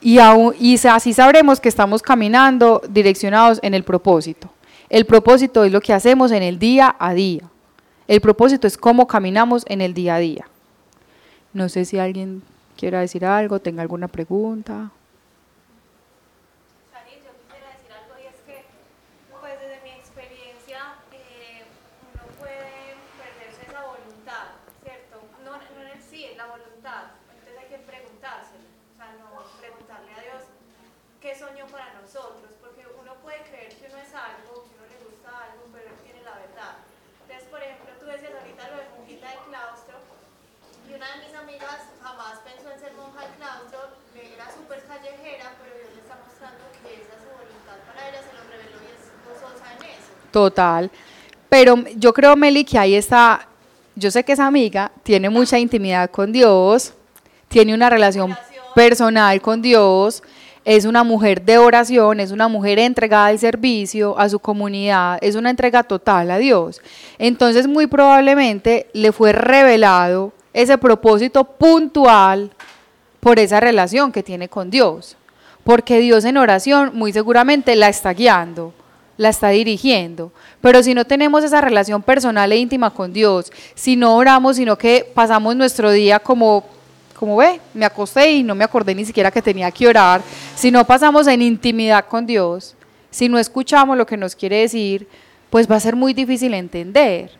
[0.00, 0.20] Y,
[0.60, 4.48] y así sabremos que estamos caminando direccionados en el propósito.
[4.88, 7.42] El propósito es lo que hacemos en el día a día.
[8.06, 10.46] El propósito es cómo caminamos en el día a día.
[11.52, 12.44] No sé si alguien
[12.76, 14.92] quiera decir algo, tenga alguna pregunta.
[50.36, 50.90] Total.
[51.48, 53.48] Pero yo creo, Meli, que ahí está,
[53.94, 56.92] yo sé que esa amiga tiene mucha intimidad con Dios,
[57.48, 58.36] tiene una relación
[58.74, 60.22] personal con Dios,
[60.62, 65.36] es una mujer de oración, es una mujer entregada al servicio, a su comunidad, es
[65.36, 66.82] una entrega total a Dios.
[67.16, 72.50] Entonces muy probablemente le fue revelado ese propósito puntual
[73.20, 75.16] por esa relación que tiene con Dios,
[75.64, 78.74] porque Dios en oración muy seguramente la está guiando
[79.16, 80.32] la está dirigiendo.
[80.60, 84.76] Pero si no tenemos esa relación personal e íntima con Dios, si no oramos, sino
[84.76, 86.64] que pasamos nuestro día como
[87.16, 90.20] como ve, me acosté y no me acordé ni siquiera que tenía que orar.
[90.54, 92.74] Si no pasamos en intimidad con Dios,
[93.10, 95.08] si no escuchamos lo que nos quiere decir,
[95.48, 97.30] pues va a ser muy difícil entender.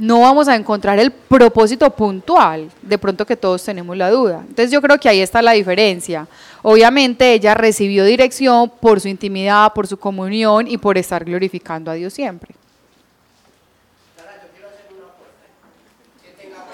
[0.00, 4.38] No vamos a encontrar el propósito puntual, de pronto que todos tenemos la duda.
[4.48, 6.26] Entonces yo creo que ahí está la diferencia.
[6.62, 11.94] Obviamente ella recibió dirección por su intimidad, por su comunión y por estar glorificando a
[11.94, 12.54] Dios siempre.
[14.16, 15.44] Sara, yo quiero hacer una aporte.
[16.24, 16.70] Que tengamos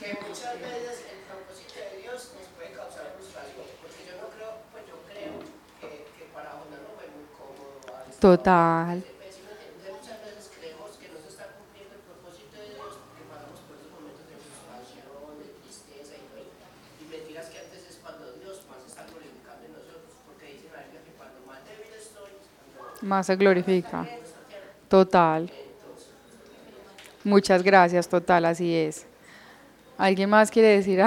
[0.00, 3.68] que muchas veces el propósito de Dios nos puede causar frustración.
[3.84, 5.36] Porque yo no creo, pues yo creo
[5.84, 7.92] que, que para no fue muy cómodo.
[8.18, 9.04] Total.
[9.04, 13.24] Pues, entonces, muchas veces creemos que no se está cumpliendo el propósito de Dios porque
[13.28, 16.48] pasamos por esos momentos de frustración, de tristeza y todo.
[17.00, 20.12] Y mentiras que antes es cuando Dios más está glorificando en nosotros.
[20.24, 22.32] Porque dice la Biblia que cuando más débil estoy,
[22.76, 24.04] cuando Más se glorifica.
[24.88, 25.50] Total.
[27.22, 29.06] Muchas gracias, total, así es.
[29.96, 31.00] ¿Alguien más quiere decir?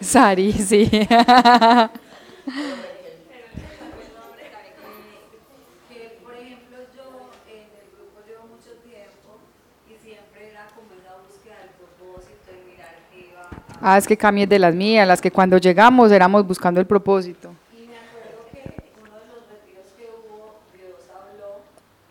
[0.00, 0.88] Sari, sí.
[0.90, 1.08] que
[6.22, 9.38] por ejemplo yo en el grupo llevo mucho tiempo
[9.88, 13.44] y siempre era como esa búsqueda del propósito y mirar qué iba
[13.80, 13.81] a...
[13.92, 17.52] Ah, es que cambies de las mías, las que cuando llegamos éramos buscando el propósito.
[17.76, 18.72] Y me acuerdo que en
[19.04, 21.60] uno de los retiros que hubo, Dios habló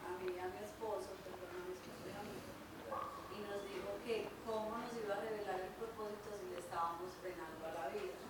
[0.06, 2.38] a mí y a mi esposo, perdón, a mi esposo y a mí,
[3.34, 7.66] y nos dijo que cómo nos iba a revelar el propósito si le estábamos frenando
[7.66, 8.22] a la vida.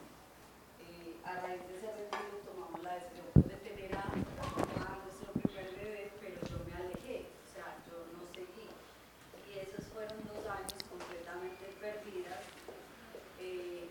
[0.87, 5.27] Eh, a raíz de ese retiro tomamos la decisión pues, de tener a, a nuestro
[5.35, 8.71] primer bebé, pero yo me alejé, o sea, yo no seguí.
[9.43, 12.47] Y esos fueron dos años completamente perdidas,
[13.43, 13.89] eh,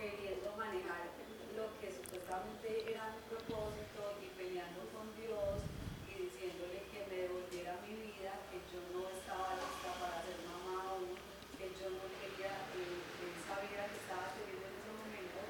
[0.00, 1.12] queriendo manejar
[1.56, 5.60] lo que supuestamente era mi propósito y peleando con Dios
[6.08, 10.92] y diciéndole que me devolviera mi vida, que yo no estaba lista para ser mamá
[10.92, 11.12] aún,
[11.56, 15.40] que yo no quería eh, que él sabiera que estaba teniendo en ese momento.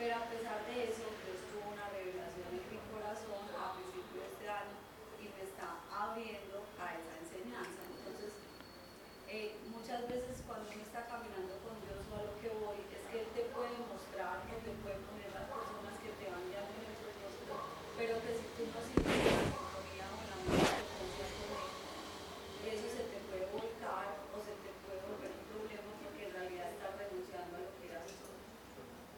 [0.00, 4.28] Pero a pesar de eso, Dios tuvo una revelación en mi corazón a principio de
[4.32, 4.76] este año
[5.20, 7.80] y me está abriendo a esa enseñanza.
[7.92, 8.32] Entonces,
[9.28, 13.04] eh, muchas veces cuando uno está caminando con Dios o a lo que voy, es
[13.08, 16.68] que Él te puede mostrar, que te puede poner las personas que te van guiando
[16.68, 17.54] en el propósito,
[17.96, 22.88] pero que si tú no sigues la sintonía o la misma frecuencia con Él, eso
[22.92, 26.92] se te puede volcar o se te puede volver un problema porque en realidad estás
[26.92, 28.32] renunciando a lo que eras tú.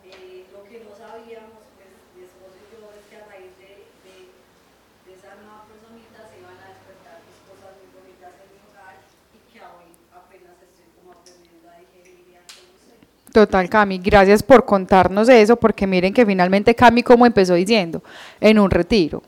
[0.06, 3.82] Eh, lo que no sabíamos, pues mi esposo y yo, es que a raíz de,
[4.06, 8.62] de, de esa nueva personita se iban a despertar pues, cosas muy bonitas en mi
[8.62, 8.94] hogar
[9.34, 12.98] y que hoy apenas estoy como aprendiendo a digerir y a conocer.
[13.34, 18.00] Total, Cami, gracias por contarnos eso, porque miren que finalmente Cami, como empezó diciendo,
[18.40, 19.24] en un retiro.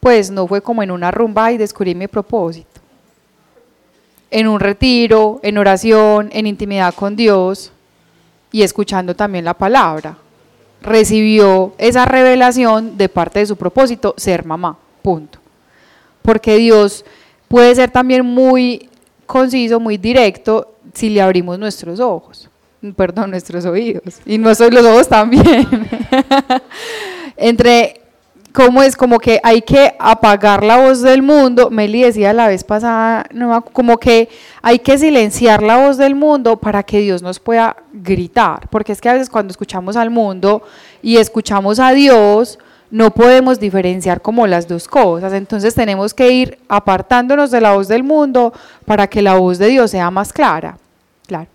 [0.00, 2.80] Pues no fue como en una rumba y descubrí mi propósito.
[4.30, 7.72] En un retiro, en oración, en intimidad con Dios
[8.52, 10.16] y escuchando también la palabra.
[10.80, 15.40] Recibió esa revelación de parte de su propósito, ser mamá, punto.
[16.22, 17.04] Porque Dios
[17.48, 18.88] puede ser también muy
[19.26, 22.48] conciso, muy directo, si le abrimos nuestros ojos
[22.96, 24.20] perdón, nuestros oídos.
[24.24, 25.66] Y nuestros los ojos también.
[27.36, 28.00] Entre
[28.52, 32.64] cómo es como que hay que apagar la voz del mundo, Meli decía la vez
[32.64, 34.30] pasada, no, como que
[34.62, 39.00] hay que silenciar la voz del mundo para que Dios nos pueda gritar, porque es
[39.02, 40.62] que a veces cuando escuchamos al mundo
[41.02, 42.58] y escuchamos a Dios,
[42.90, 47.88] no podemos diferenciar como las dos cosas, entonces tenemos que ir apartándonos de la voz
[47.88, 48.54] del mundo
[48.86, 50.78] para que la voz de Dios sea más clara.
[51.26, 51.48] Claro.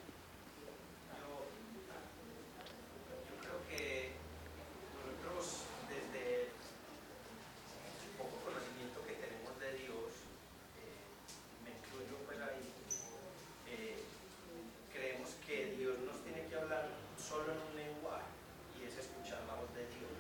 [3.32, 4.11] Yo creo que
[4.91, 6.51] nosotros desde el
[8.17, 10.11] poco conocimiento que tenemos de Dios,
[10.78, 10.99] eh,
[11.63, 12.74] me incluyo pues ahí,
[13.67, 14.03] eh,
[14.91, 18.28] creemos que Dios nos tiene que hablar solo en un lenguaje
[18.80, 20.11] y es escuchar la voz de Dios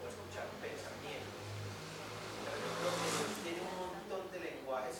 [0.00, 1.30] o escuchar un pensamiento.
[2.44, 4.96] Pero yo creo que Dios tiene un montón de lenguajes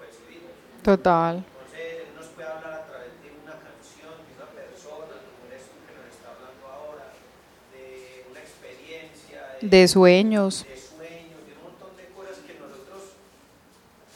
[0.00, 0.50] recibimos.
[0.82, 1.44] Total.
[1.44, 5.68] Entonces Él nos puede hablar a través de una canción, de una persona, como eres
[5.68, 7.12] tú que nos está hablando ahora,
[7.76, 10.64] de una experiencia, De sueños.
[10.64, 13.20] de sueños, de un montón de cosas que nosotros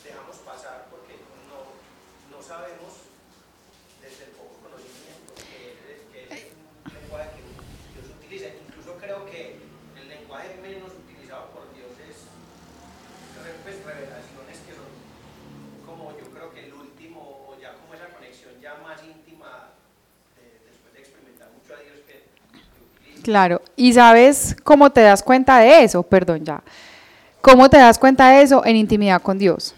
[0.01, 1.21] dejamos pasar porque
[1.53, 1.77] no,
[2.33, 3.05] no sabemos
[4.01, 6.49] desde el poco conocimiento que, es- que es
[6.89, 7.45] un lenguaje que
[7.93, 8.49] Dios utiliza.
[8.57, 9.61] Incluso creo que
[10.01, 12.25] el lenguaje menos utilizado por Dios es
[13.45, 14.89] re- pues, revelaciones que son
[15.87, 19.69] como yo creo que el último, o ya como esa conexión ya más íntima
[20.37, 22.25] de- después de experimentar mucho a Dios, que
[23.35, 26.63] Claro, y sabes cómo te das cuenta de eso, perdón ya.
[27.41, 28.65] ¿Cómo te das cuenta de eso?
[28.65, 29.75] En intimidad con Dios.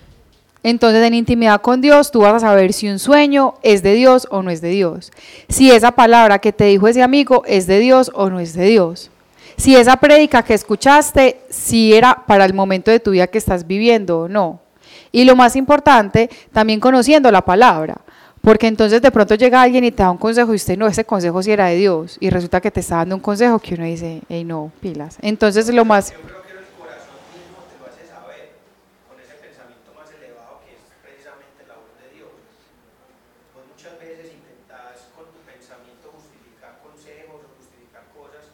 [0.62, 4.28] Entonces, en intimidad con Dios, tú vas a saber si un sueño es de Dios
[4.30, 5.10] o no es de Dios.
[5.48, 8.66] Si esa palabra que te dijo ese amigo es de Dios o no es de
[8.66, 9.10] Dios.
[9.56, 13.66] Si esa prédica que escuchaste, si era para el momento de tu vida que estás
[13.66, 14.60] viviendo o no.
[15.12, 18.02] Y lo más importante, también conociendo la palabra.
[18.46, 21.04] Porque entonces de pronto llega alguien y te da un consejo y usted no, ese
[21.04, 22.16] consejo sí era de Dios.
[22.20, 25.16] Y resulta que te está dando un consejo que uno dice, hey, no, pilas.
[25.20, 26.12] Entonces lo más...
[26.12, 28.54] Yo creo que el corazón mismo te lo hace saber,
[29.10, 32.30] con ese pensamiento más elevado que es precisamente la voz de Dios.
[33.50, 38.46] Vos muchas veces intentás con tu pensamiento justificar consejos o justificar cosas,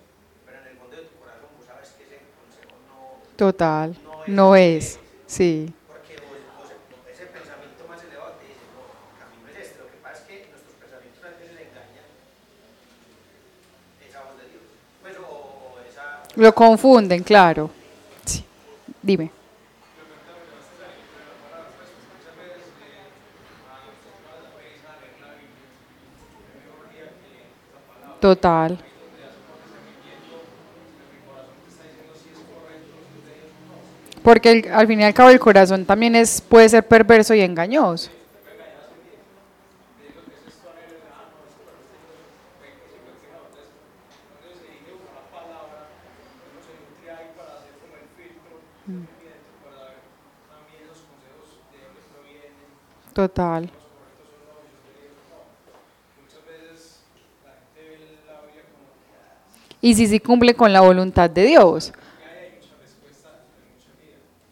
[0.49, 3.93] pero en el fondo de tu corazón vos sabes que ese consejo no, Total,
[4.25, 4.97] no es.
[5.29, 6.73] Sí, porque vos, vos-
[7.13, 9.77] ese pensamiento más elevado te dice, no, el camino es este.
[9.81, 12.09] Lo que pasa es que nuestros pensamientos a veces engañan
[14.05, 14.65] esa voz de Dios.
[15.01, 17.71] Pues, o, o esa, lo confunden, claro.
[18.25, 18.45] Sí.
[19.03, 19.31] Dime.
[28.21, 28.79] Total.
[34.23, 38.11] Porque al fin y al cabo el corazón también es, puede ser perverso y engañoso.
[53.13, 53.71] Total.
[59.81, 61.93] Y si sí cumple con la voluntad de Dios.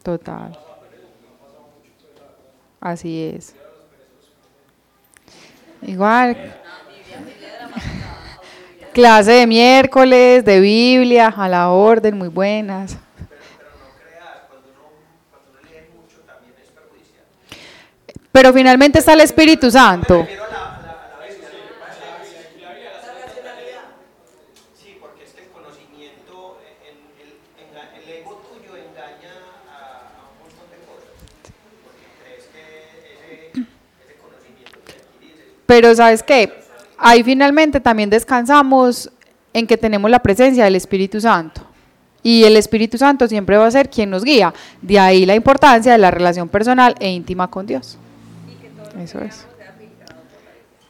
[0.02, 0.58] Total.
[2.80, 3.54] Así es.
[5.82, 6.56] Igual.
[8.92, 12.98] Clase de miércoles, de Biblia, a la orden, muy buenas.
[32.36, 32.62] Ese,
[34.04, 36.52] ese conocimiento que adquirís es Pero sabes qué,
[36.98, 39.10] ahí finalmente también descansamos
[39.52, 41.62] en que tenemos la presencia del Espíritu Santo.
[42.22, 44.52] Y el Espíritu Santo siempre va a ser quien nos guía.
[44.82, 47.98] De ahí la importancia de la relación personal e íntima con Dios.
[48.98, 49.46] Eso es.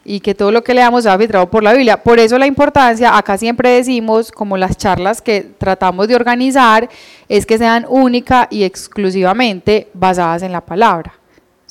[0.03, 2.01] Y que todo lo que leamos sea filtrado por la Biblia.
[2.01, 6.89] Por eso la importancia, acá siempre decimos, como las charlas que tratamos de organizar,
[7.29, 11.13] es que sean única y exclusivamente basadas en la palabra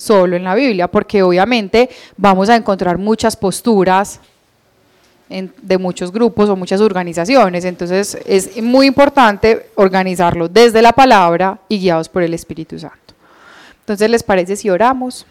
[0.01, 4.19] solo en la Biblia, porque obviamente vamos a encontrar muchas posturas
[5.29, 11.79] de muchos grupos o muchas organizaciones, entonces es muy importante organizarlo desde la palabra y
[11.79, 13.15] guiados por el Espíritu Santo.
[13.81, 15.27] Entonces, ¿les parece si oramos?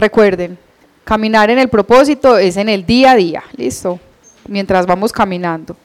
[0.00, 0.56] Recuerden,
[1.04, 4.00] caminar en el propósito es en el día a día, ¿listo?
[4.48, 5.76] Mientras vamos caminando.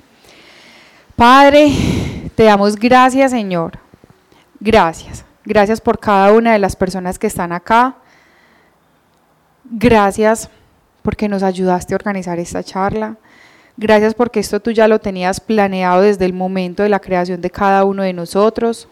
[1.18, 1.70] Padre,
[2.34, 3.78] te damos gracias, Señor.
[4.62, 5.26] Gracias.
[5.44, 7.96] Gracias por cada una de las personas que están acá.
[9.66, 10.50] Gracias
[11.02, 13.18] porque nos ayudaste a organizar esta charla.
[13.76, 17.50] Gracias porque esto tú ya lo tenías planeado desde el momento de la creación de
[17.50, 18.88] cada uno de nosotros.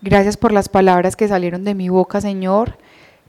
[0.00, 2.78] Gracias por las palabras que salieron de mi boca, Señor.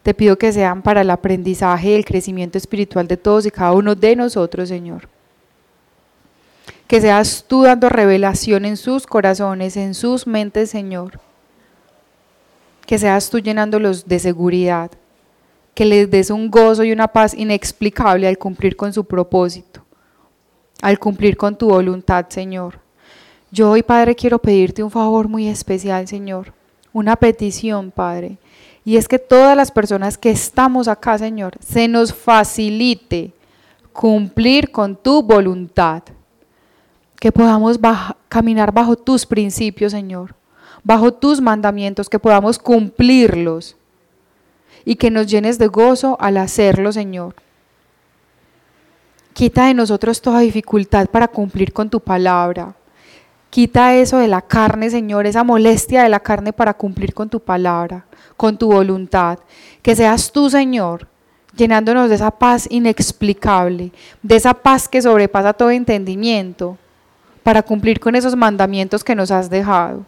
[0.03, 3.71] Te pido que sean para el aprendizaje y el crecimiento espiritual de todos y cada
[3.71, 5.07] uno de nosotros, Señor.
[6.87, 11.21] Que seas tú dando revelación en sus corazones, en sus mentes, Señor.
[12.85, 14.91] Que seas tú llenándolos de seguridad.
[15.73, 19.85] Que les des un gozo y una paz inexplicable al cumplir con su propósito.
[20.81, 22.77] Al cumplir con tu voluntad, Señor.
[23.51, 26.53] Yo hoy, Padre, quiero pedirte un favor muy especial, Señor.
[26.91, 28.37] Una petición, Padre.
[28.85, 33.31] Y es que todas las personas que estamos acá, Señor, se nos facilite
[33.93, 36.03] cumplir con tu voluntad.
[37.19, 37.79] Que podamos
[38.27, 40.35] caminar bajo tus principios, Señor.
[40.83, 43.77] Bajo tus mandamientos, que podamos cumplirlos.
[44.83, 47.35] Y que nos llenes de gozo al hacerlo, Señor.
[49.33, 52.75] Quita de nosotros toda dificultad para cumplir con tu palabra.
[53.53, 57.39] Quita eso de la carne, Señor, esa molestia de la carne para cumplir con tu
[57.39, 58.03] palabra,
[58.35, 59.37] con tu voluntad.
[59.83, 61.07] Que seas tú, Señor,
[61.55, 63.91] llenándonos de esa paz inexplicable,
[64.23, 66.79] de esa paz que sobrepasa todo entendimiento,
[67.43, 70.03] para cumplir con esos mandamientos que nos has dejado.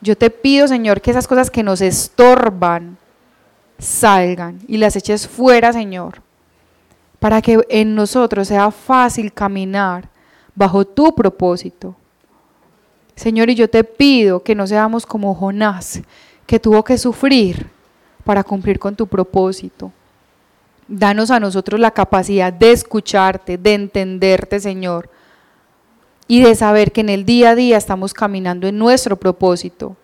[0.00, 2.98] Yo te pido, Señor, que esas cosas que nos estorban
[3.80, 6.22] salgan y las eches fuera, Señor,
[7.18, 10.08] para que en nosotros sea fácil caminar
[10.56, 11.94] bajo tu propósito.
[13.14, 16.02] Señor, y yo te pido que no seamos como Jonás,
[16.46, 17.70] que tuvo que sufrir
[18.24, 19.92] para cumplir con tu propósito.
[20.88, 25.08] Danos a nosotros la capacidad de escucharte, de entenderte, Señor,
[26.28, 29.96] y de saber que en el día a día estamos caminando en nuestro propósito,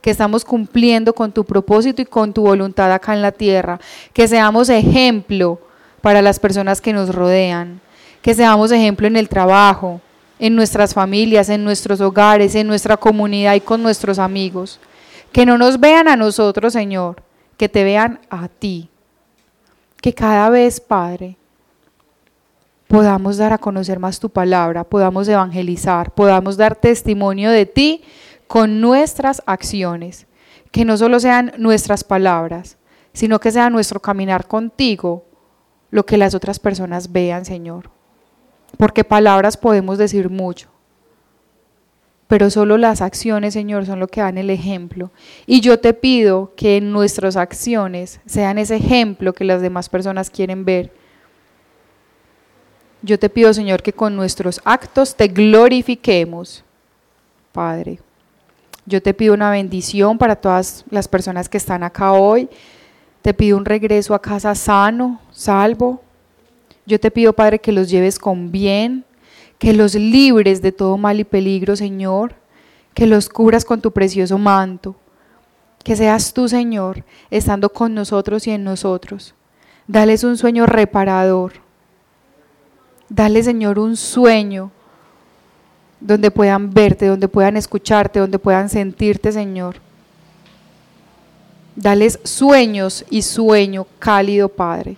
[0.00, 3.80] que estamos cumpliendo con tu propósito y con tu voluntad acá en la tierra,
[4.12, 5.60] que seamos ejemplo
[6.00, 7.80] para las personas que nos rodean,
[8.24, 10.00] que seamos ejemplo en el trabajo,
[10.38, 14.80] en nuestras familias, en nuestros hogares, en nuestra comunidad y con nuestros amigos.
[15.30, 17.22] Que no nos vean a nosotros, Señor,
[17.58, 18.88] que te vean a ti.
[20.00, 21.36] Que cada vez, Padre,
[22.88, 28.04] podamos dar a conocer más tu palabra, podamos evangelizar, podamos dar testimonio de ti
[28.46, 30.26] con nuestras acciones.
[30.70, 32.78] Que no solo sean nuestras palabras,
[33.12, 35.26] sino que sea nuestro caminar contigo
[35.90, 37.92] lo que las otras personas vean, Señor.
[38.76, 40.68] Porque palabras podemos decir mucho,
[42.26, 45.10] pero solo las acciones, Señor, son lo que dan el ejemplo.
[45.46, 50.64] Y yo te pido que nuestras acciones sean ese ejemplo que las demás personas quieren
[50.64, 50.92] ver.
[53.02, 56.64] Yo te pido, Señor, que con nuestros actos te glorifiquemos,
[57.52, 58.00] Padre.
[58.86, 62.48] Yo te pido una bendición para todas las personas que están acá hoy.
[63.22, 66.02] Te pido un regreso a casa sano, salvo.
[66.86, 69.04] Yo te pido, Padre, que los lleves con bien,
[69.58, 72.34] que los libres de todo mal y peligro, Señor,
[72.92, 74.94] que los cubras con tu precioso manto.
[75.82, 79.34] Que seas tú, Señor, estando con nosotros y en nosotros.
[79.86, 81.52] Dales un sueño reparador.
[83.08, 84.70] Dale, Señor, un sueño
[86.00, 89.76] donde puedan verte, donde puedan escucharte, donde puedan sentirte, Señor.
[91.76, 94.96] Dales sueños y sueño cálido, Padre.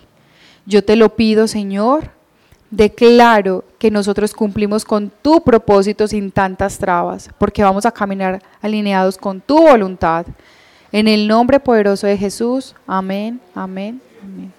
[0.67, 2.11] Yo te lo pido, Señor.
[2.69, 9.17] Declaro que nosotros cumplimos con tu propósito sin tantas trabas, porque vamos a caminar alineados
[9.17, 10.25] con tu voluntad.
[10.91, 12.75] En el nombre poderoso de Jesús.
[12.85, 14.56] Amén, amén, amén.